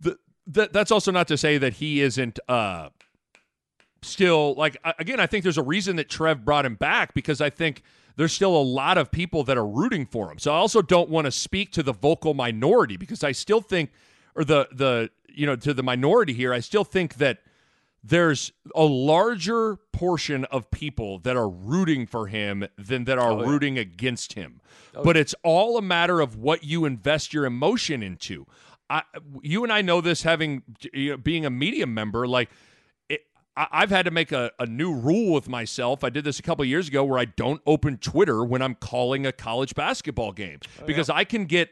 [0.00, 0.16] that,
[0.46, 2.88] that that's also not to say that he isn't uh
[4.02, 7.50] still like again I think there's a reason that Trev brought him back because I
[7.50, 7.82] think
[8.16, 10.38] there's still a lot of people that are rooting for him.
[10.38, 13.90] So I also don't want to speak to the vocal minority because I still think
[14.36, 17.38] or the the you know to the minority here I still think that
[18.06, 23.40] there's a larger portion of people that are rooting for him than that are Oh,
[23.40, 23.48] yeah.
[23.48, 24.60] rooting against him.
[24.94, 28.46] Oh, but it's all a matter of what you invest your emotion into.
[28.90, 29.02] I,
[29.42, 32.28] you and I know this having you know, being a media member.
[32.28, 32.50] Like,
[33.08, 33.22] it,
[33.56, 36.04] I, I've had to make a, a new rule with myself.
[36.04, 39.24] I did this a couple years ago where I don't open Twitter when I'm calling
[39.24, 41.70] a college basketball game oh, because I can get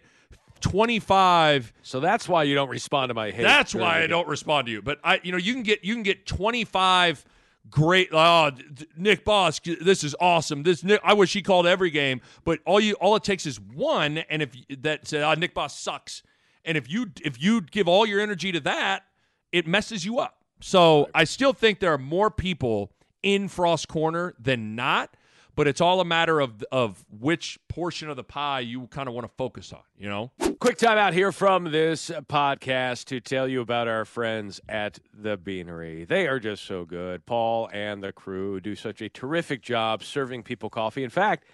[0.62, 3.42] 25 So that's why you don't respond to my hate.
[3.42, 4.80] that's why I don't respond to you.
[4.82, 7.24] But I, you know, you can get you can get twenty five
[7.70, 8.08] great.
[8.12, 8.50] Oh,
[8.96, 10.62] Nick Boss, this is awesome.
[10.62, 12.20] This Nick, I wish he called every game.
[12.44, 14.50] But all you all it takes is one, and if
[14.80, 16.22] that said, oh, ah, Nick Boss sucks,
[16.64, 19.04] and if you if you give all your energy to that,
[19.50, 20.38] it messes you up.
[20.60, 22.92] So I still think there are more people
[23.22, 25.16] in Frost Corner than not.
[25.54, 29.14] But it's all a matter of of which portion of the pie you kind of
[29.14, 29.82] want to focus on.
[29.98, 30.32] You know.
[30.60, 35.36] Quick time out here from this podcast to tell you about our friends at the
[35.36, 36.04] Beanery.
[36.04, 37.26] They are just so good.
[37.26, 41.02] Paul and the crew do such a terrific job serving people coffee.
[41.04, 41.46] In fact,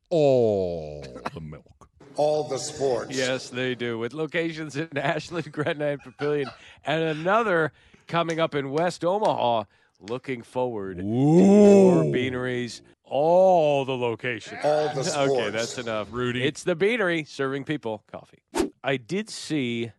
[0.10, 1.06] all
[1.36, 1.88] the milk.
[2.16, 3.16] All the sports.
[3.16, 4.00] Yes, they do.
[4.00, 6.52] With locations in Ashland, Gretna, and Papillion,
[6.84, 7.74] and another
[8.08, 9.66] coming up in West Omaha.
[10.00, 12.82] Looking forward to more beaneries.
[13.04, 14.60] All the locations.
[14.64, 15.32] All the sports.
[15.32, 16.08] Okay, that's enough.
[16.10, 16.44] Rudy.
[16.44, 18.40] It's the beanery serving people coffee.
[18.84, 19.92] I did see,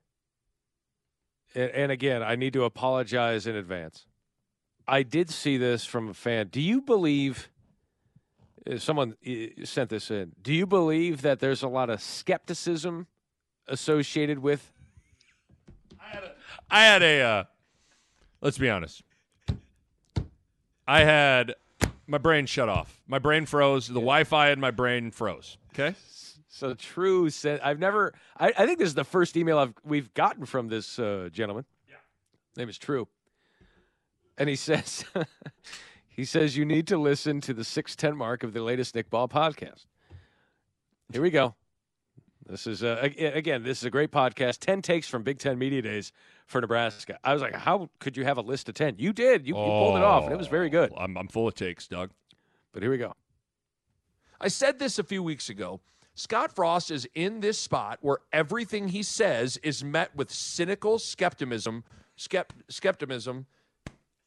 [1.54, 4.06] and, again, I need to apologize in advance.
[4.86, 6.48] I did see this from a fan.
[6.48, 7.48] Do you believe?
[8.70, 10.32] uh, Someone uh, sent this in.
[10.42, 13.06] Do you believe that there's a lot of skepticism
[13.68, 14.72] associated with?
[16.70, 17.44] I had a, uh,
[18.40, 19.02] let's be honest.
[20.86, 21.54] I had
[22.06, 23.00] my brain shut off.
[23.06, 23.86] My brain froze.
[23.86, 25.58] The Wi Fi in my brain froze.
[25.72, 25.94] Okay.
[26.54, 27.30] So true.
[27.30, 28.12] Said I've never.
[28.38, 31.64] I, I think this is the first email I've we've gotten from this uh, gentleman.
[31.88, 31.94] Yeah.
[32.58, 33.08] Name is True.
[34.36, 35.02] And he says,
[36.08, 39.08] he says you need to listen to the six ten mark of the latest Nick
[39.08, 39.86] Ball podcast.
[41.10, 41.54] Here we go.
[42.46, 43.62] This is uh, again.
[43.62, 44.58] This is a great podcast.
[44.58, 46.12] Ten takes from Big Ten Media Days
[46.46, 47.18] for Nebraska.
[47.24, 48.96] I was like, how could you have a list of ten?
[48.98, 49.46] You did.
[49.46, 50.92] You, you pulled it off, and it was very good.
[50.98, 52.10] I'm, I'm full of takes, Doug.
[52.72, 53.14] But here we go.
[54.38, 55.80] I said this a few weeks ago.
[56.14, 61.84] Scott Frost is in this spot where everything he says is met with cynical skepticism,
[62.18, 63.46] skept, skepticism,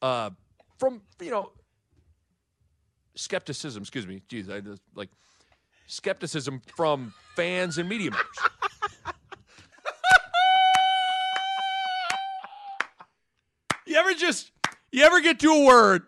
[0.02, 0.30] uh,
[0.78, 1.52] from you know,
[3.14, 3.82] skepticism.
[3.82, 5.10] Excuse me, jeez, I just like
[5.86, 8.26] skepticism from fans and media members.
[13.86, 14.50] you ever just,
[14.90, 16.02] you ever get to a word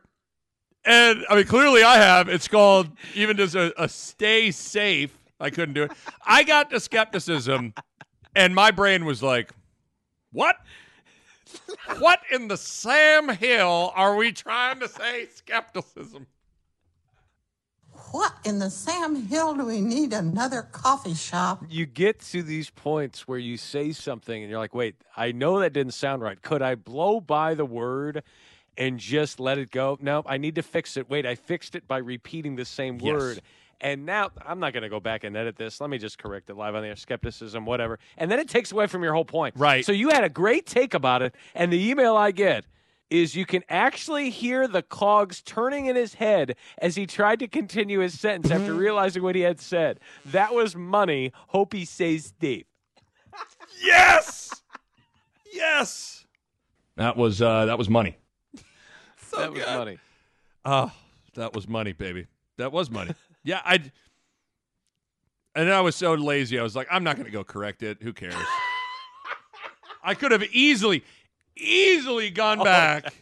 [0.85, 2.29] And I mean, clearly I have.
[2.29, 5.17] It's called even just a, a stay safe.
[5.41, 5.93] I couldn't do it.
[6.27, 7.75] I got to skepticism,
[8.35, 9.53] and my brain was like,
[10.33, 10.57] "What?
[11.99, 15.27] What in the Sam Hill are we trying to say?
[15.33, 16.27] Skepticism."
[18.13, 21.65] What in the Sam Hill do we need another coffee shop?
[21.69, 25.59] You get to these points where you say something and you're like, wait, I know
[25.61, 26.41] that didn't sound right.
[26.41, 28.23] Could I blow by the word
[28.79, 29.99] and just let it go?
[30.01, 31.11] No, I need to fix it.
[31.11, 33.15] Wait, I fixed it by repeating the same Yes.
[33.15, 33.41] word.
[33.81, 35.81] And now I'm not going to go back and edit this.
[35.81, 36.97] Let me just correct it live on the air.
[36.97, 37.99] Skepticism, whatever.
[38.17, 39.55] And then it takes away from your whole point.
[39.57, 39.85] Right.
[39.85, 41.35] So you had a great take about it.
[41.55, 42.65] And the email I get
[43.11, 47.49] is you can actually hear the cogs turning in his head as he tried to
[47.49, 50.01] continue his sentence after realizing what he had said.
[50.27, 51.33] That was money.
[51.49, 52.65] Hope he says Steve.
[53.83, 54.63] Yes,
[55.53, 56.27] yes.
[56.97, 58.19] That was uh, that was money.
[59.29, 59.99] so that was money.
[60.65, 60.91] Oh,
[61.35, 62.27] that was money, baby.
[62.57, 63.13] That was money.
[63.49, 63.75] Yeah, I.
[65.55, 66.59] And then I was so lazy.
[66.59, 67.99] I was like, I'm not going to go correct it.
[68.03, 68.35] Who cares?
[70.05, 71.03] I could have easily,
[71.57, 73.13] easily gone oh, back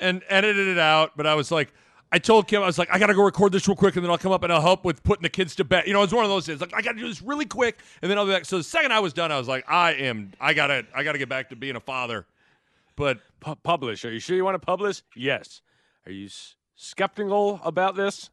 [0.00, 1.72] and edited it out, but I was like,
[2.10, 4.04] I told Kim, I was like, I got to go record this real quick, and
[4.04, 5.84] then I'll come up and I'll help with putting the kids to bed.
[5.86, 6.60] You know, it's one of those things.
[6.60, 8.46] Like, I got to do this really quick, and then I'll be back.
[8.46, 11.18] So the second I was done, I was like, I am, I gotta, I gotta
[11.18, 12.26] get back to being a father.
[12.96, 14.04] But Pu- publish.
[14.04, 15.02] Are you sure you want to publish?
[15.14, 15.60] Yes.
[16.06, 18.30] Are you s- skeptical about this?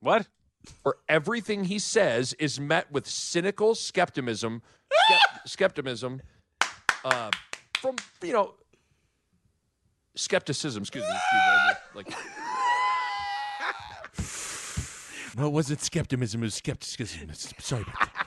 [0.00, 0.26] What?
[0.82, 6.20] for everything he says is met with cynical skepticism, skep- skepticism,
[7.04, 7.30] uh,
[7.78, 8.54] from you know,
[10.14, 10.82] skepticism.
[10.82, 11.10] Excuse me.
[11.10, 11.50] Excuse me
[11.94, 12.08] like,
[15.36, 16.42] no, it wasn't skepticism.
[16.42, 17.30] It was skepticism.
[17.58, 18.26] Sorry about that.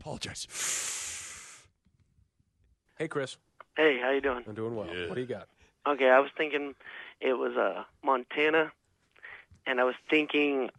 [0.00, 0.46] Apologize.
[2.98, 3.36] Hey, Chris.
[3.76, 4.44] Hey, how you doing?
[4.46, 4.86] I'm doing well.
[4.86, 5.48] What do you got?
[5.88, 6.74] Okay, I was thinking
[7.20, 8.70] it was uh Montana,
[9.66, 10.70] and I was thinking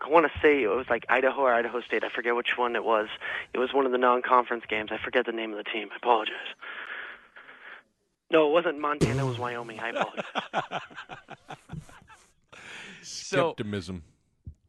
[0.00, 2.04] I want to say it was like Idaho or Idaho State.
[2.04, 3.08] I forget which one it was.
[3.52, 4.90] It was one of the non-conference games.
[4.92, 5.88] I forget the name of the team.
[5.92, 6.36] I apologize.
[8.30, 9.24] No, it wasn't Montana.
[9.24, 9.80] It was Wyoming.
[9.80, 10.82] I apologize.
[13.02, 14.02] Skepticism.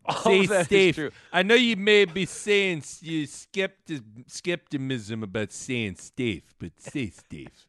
[0.06, 1.12] All oh, Say, that is Steve, true.
[1.32, 7.68] I know you may be saying you skepti- skepticism about saying Steve, but say Steve.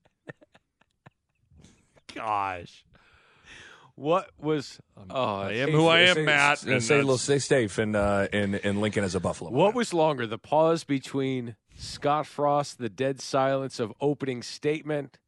[2.15, 2.85] Gosh.
[4.01, 4.81] What was?
[5.11, 6.61] Oh, I am who I am, Matt.
[6.61, 9.51] Say, and say, that's- little, say safe in, uh, in, in Lincoln as a Buffalo.
[9.51, 15.19] What was longer, the pause between Scott Frost, the dead silence of opening statement,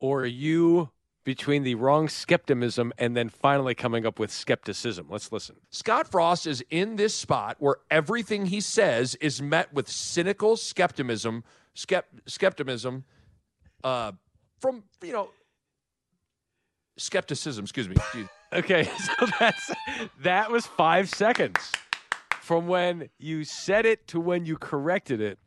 [0.00, 0.90] or you
[1.22, 5.06] between the wrong skepticism and then finally coming up with skepticism?
[5.08, 5.54] Let's listen.
[5.70, 11.44] Scott Frost is in this spot where everything he says is met with cynical skepticism,
[11.76, 13.04] skept, skepticism,
[13.84, 14.10] uh,
[14.58, 15.30] from you know,
[16.96, 17.64] skepticism.
[17.64, 17.96] Excuse me.
[18.54, 19.70] Okay, so that's
[20.20, 21.72] that was five seconds
[22.42, 25.38] from when you said it to when you corrected it.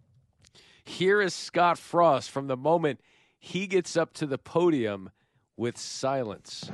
[0.84, 3.00] Here is Scott Frost from the moment
[3.38, 5.12] he gets up to the podium
[5.56, 6.72] with silence.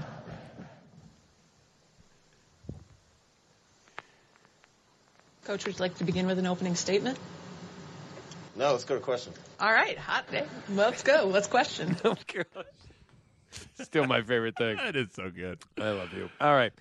[5.44, 7.20] Coach, would you like to begin with an opening statement?
[8.56, 9.34] No, let's go to question.
[9.60, 10.46] All right, hot day.
[10.70, 11.26] Let's go.
[11.26, 11.98] Let's question.
[12.06, 12.16] Oh,
[13.82, 14.78] Still my favorite thing.
[14.78, 15.60] that is so good.
[15.78, 16.30] I love you.
[16.40, 16.72] All right.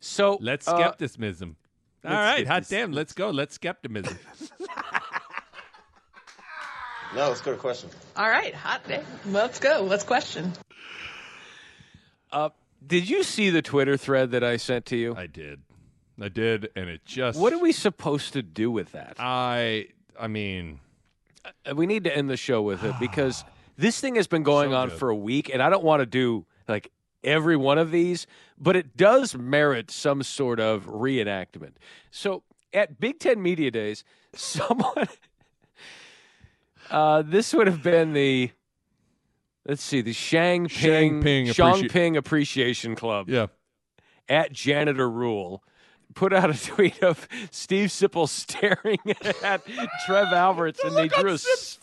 [0.00, 1.56] So Let's uh, skepticism.
[2.04, 3.30] All let's right, get hot damn, let's go.
[3.30, 4.18] Let's skepticism.
[7.14, 7.94] No, let's go to questions.
[8.16, 9.02] All right, hot day.
[9.26, 9.82] Let's go.
[9.82, 10.52] Let's question.
[12.30, 12.50] Uh,
[12.86, 15.14] did you see the Twitter thread that I sent to you?
[15.16, 15.62] I did.
[16.20, 17.40] I did, and it just.
[17.40, 19.16] What are we supposed to do with that?
[19.18, 19.88] I.
[20.20, 20.80] I mean,
[21.64, 23.42] Uh, we need to end the show with it because
[23.78, 24.98] this thing has been going So on good.
[24.98, 26.90] for a week, and I don't want to do like
[27.24, 28.26] every one of these,
[28.58, 31.72] but it does merit some sort of reenactment.
[32.10, 32.42] So
[32.74, 34.04] at Big Ten Media Days,
[34.34, 35.08] someone.
[36.90, 38.50] Uh, this would have been the.
[39.66, 43.48] Let's see, the Shang Ping, Shangping Shang Appreci- Ping Appreciation Club yeah.
[44.26, 45.62] at Janitor Rule
[46.14, 48.98] put out a tweet of Steve Sipple staring
[49.42, 49.60] at
[50.06, 51.78] Trev Alberts, and they drew a s-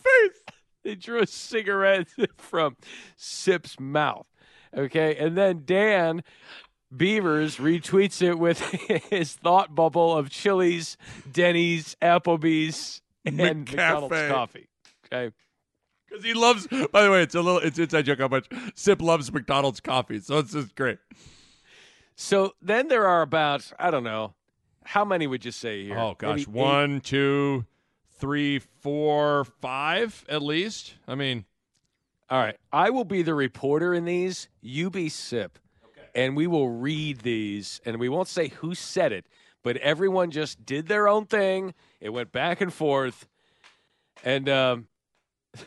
[0.86, 2.06] they drew a cigarette
[2.36, 2.76] from
[3.16, 4.26] Sip's mouth.
[4.76, 6.22] Okay, and then Dan
[6.96, 8.60] Beavers retweets it with
[9.10, 10.96] his thought bubble of Chili's,
[11.30, 14.68] Denny's, Applebee's, and McDonald's coffee.
[15.06, 15.34] Okay.
[16.08, 16.68] Because he loves.
[16.92, 17.58] By the way, it's a little.
[17.58, 20.20] It's inside joke how much Sip loves McDonald's coffee.
[20.20, 20.98] So it's just great.
[22.14, 24.34] So then there are about I don't know
[24.84, 25.98] how many would you say here?
[25.98, 26.64] Oh gosh, Maybe eight?
[26.64, 27.64] one, two,
[28.18, 30.94] three, four, five at least.
[31.06, 31.44] I mean,
[32.30, 34.48] All right, I will be the reporter in these.
[34.60, 35.58] You be Sip,
[36.14, 39.26] and we will read these, and we won't say who said it,
[39.62, 41.74] but everyone just did their own thing.
[42.00, 43.26] It went back and forth,
[44.24, 44.88] and um,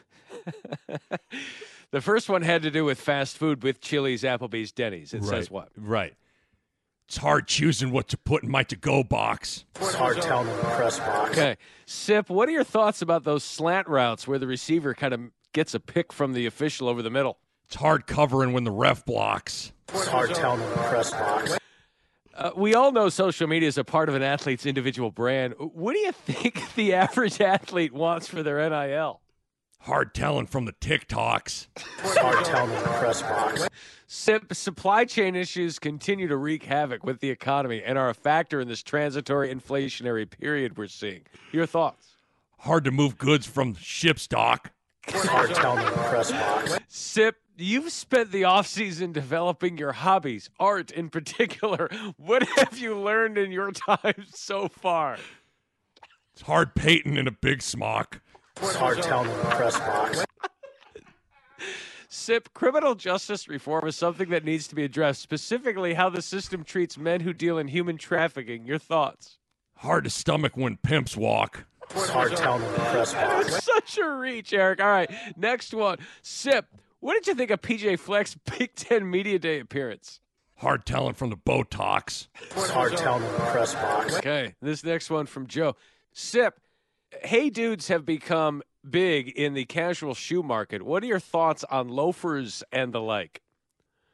[1.92, 5.14] the first one had to do with fast food with Chili's, Applebee's, Denny's.
[5.14, 5.30] It right.
[5.30, 5.70] says what?
[5.78, 6.14] Right.
[7.10, 9.66] It's hard choosing what to put in my to-go box.
[9.82, 11.32] It's hard telling in the press box.
[11.32, 11.58] Okay,
[11.88, 12.30] Sip.
[12.30, 15.80] What are your thoughts about those slant routes where the receiver kind of gets a
[15.80, 17.40] pick from the official over the middle?
[17.66, 19.72] It's hard covering when the ref blocks.
[19.88, 21.58] It's hard telling in the press box.
[22.36, 25.56] Uh, we all know social media is a part of an athlete's individual brand.
[25.58, 29.20] What do you think the average athlete wants for their NIL?
[29.82, 31.68] Hard telling from the TikToks.
[31.76, 33.68] It's hard telling in the press box.
[34.08, 38.60] Sip, supply chain issues continue to wreak havoc with the economy and are a factor
[38.60, 41.22] in this transitory inflationary period we're seeing.
[41.52, 42.08] Your thoughts?
[42.60, 44.72] Hard to move goods from ship stock.
[45.08, 46.78] Hard telling in the press box.
[46.90, 51.90] Sip, you've spent the offseason developing your hobbies, art in particular.
[52.18, 55.18] What have you learned in your time so far?
[56.34, 58.22] It's hard painting in a big smock.
[58.62, 60.26] It's hard telling in the press box.
[62.10, 66.64] Sip, criminal justice reform is something that needs to be addressed, specifically how the system
[66.64, 68.66] treats men who deal in human trafficking.
[68.66, 69.38] Your thoughts?
[69.78, 71.66] Hard to stomach when pimps walk.
[71.92, 73.64] It's hard telling in the press box.
[73.64, 74.82] Such a reach, Eric.
[74.82, 76.00] All right, next one.
[76.22, 76.66] Sip,
[77.00, 80.20] what did you think of PJ Fleck's Big Ten Media Day appearance?
[80.58, 82.28] Hard telling from the Botox.
[82.42, 84.18] It's hard telling in the press box.
[84.18, 85.76] Okay, this next one from Joe.
[86.12, 86.60] Sip,
[87.24, 90.82] hey dudes have become big in the casual shoe market.
[90.82, 93.42] What are your thoughts on loafers and the like?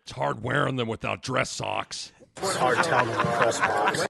[0.05, 2.11] It's hard wearing them without dress socks.
[2.37, 4.07] It's hard telling in the press box.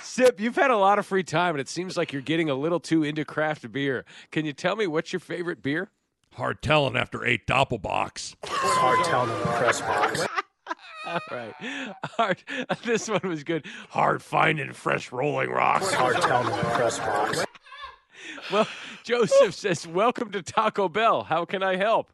[0.00, 2.54] Sip, you've had a lot of free time and it seems like you're getting a
[2.54, 4.04] little too into craft beer.
[4.30, 5.90] Can you tell me what's your favorite beer?
[6.34, 8.34] Hard telling after eight Doppelbocks.
[8.42, 10.26] It's hard telling in the press box.
[11.06, 11.54] All right.
[12.04, 12.42] Hard.
[12.84, 13.66] This one was good.
[13.90, 15.92] Hard finding fresh rolling rocks.
[15.92, 17.44] Hard telling in the press box.
[18.52, 18.66] Well,
[19.04, 21.24] Joseph says, Welcome to Taco Bell.
[21.24, 22.12] How can I help?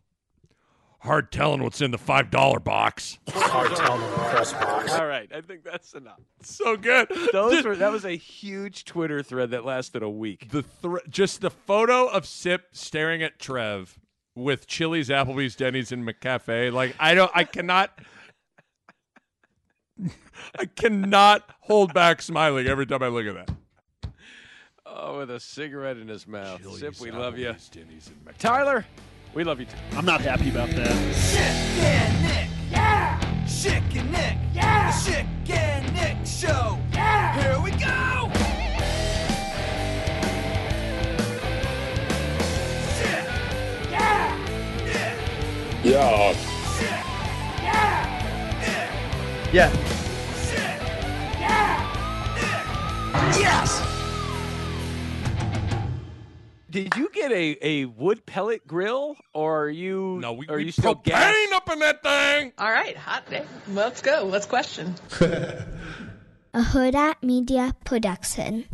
[1.00, 3.18] Hard telling what's in the five dollar box.
[3.28, 4.92] Hard telling in the press box.
[4.94, 6.18] All right, I think that's enough.
[6.42, 7.08] So good.
[7.32, 10.50] Those were that was a huge Twitter thread that lasted a week.
[10.50, 13.98] The thr just the photo of Sip staring at Trev
[14.34, 16.72] with Chili's, Applebee's, Denny's, and McCafe.
[16.72, 17.96] Like I don't, I cannot,
[20.58, 23.56] I cannot hold back smiling every time I look at that.
[24.86, 26.60] Oh, with a cigarette in his mouth.
[26.62, 27.48] Chili's, Sip, we love you.
[27.48, 28.38] Applebee's, Denny's, and McCafe.
[28.38, 28.86] Tyler,
[29.34, 29.76] we love you too.
[29.92, 30.90] I'm not happy about that.
[31.14, 33.20] Schick and Nick, yeah!
[33.44, 34.90] Schick and Nick, yeah!
[34.90, 37.40] The Schick and Nick Show, yeah!
[37.42, 38.30] Here we go!
[42.94, 44.36] Schick, yeah!
[44.84, 46.32] Nick, Yeah.
[46.32, 46.57] Schick, yeah!
[49.48, 49.70] Nick, Yeah.
[51.40, 51.96] Yeah!
[53.38, 53.84] Yes!
[56.70, 60.18] Did you get a, a wood pellet grill, or are you?
[60.20, 61.52] No, we, are we you still propane gas?
[61.54, 62.52] up in that thing.
[62.58, 63.44] All right, hot day.
[63.68, 64.28] Let's go.
[64.30, 64.94] Let's question.
[66.54, 68.66] A Hurrdat Media Production.